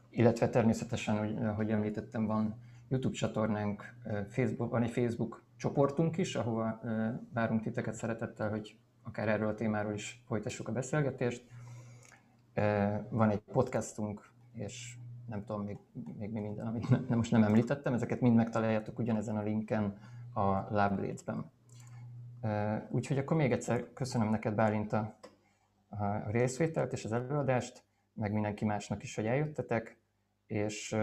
[0.10, 2.56] Illetve természetesen, hogy említettem, van
[2.88, 3.96] YouTube csatornánk,
[4.30, 6.82] Facebook, van egy Facebook csoportunk is, ahova
[7.34, 11.46] várunk titeket szeretettel, hogy akár erről a témáról is folytassuk a beszélgetést.
[13.10, 14.96] Van egy podcastunk, és
[15.30, 15.78] nem tudom, még,
[16.18, 19.98] még mi minden, amit nem, most nem említettem, ezeket mind megtaláljátok ugyanezen a linken
[20.34, 21.52] a Láblécben.
[22.90, 25.18] Úgyhogy akkor még egyszer köszönöm neked, Bálint, a,
[26.28, 27.84] részvételt és az előadást,
[28.14, 29.98] meg mindenki másnak is, hogy eljöttetek,
[30.46, 30.96] és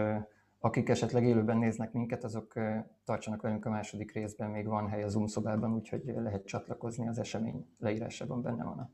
[0.59, 2.53] akik esetleg élőben néznek minket, azok
[3.03, 7.19] tartsanak velünk a második részben, még van hely a Zoom szobában, úgyhogy lehet csatlakozni az
[7.19, 8.91] esemény leírásában, benne van a,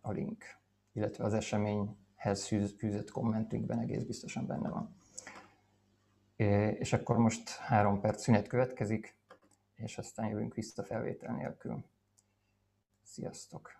[0.00, 0.44] a link,
[0.92, 4.96] illetve az eseményhez fűzött kommentlinkben egész biztosan benne van.
[6.78, 9.19] És akkor most három perc szünet következik,
[9.80, 11.84] és aztán jövünk vissza felvétel nélkül.
[13.02, 13.79] Sziasztok!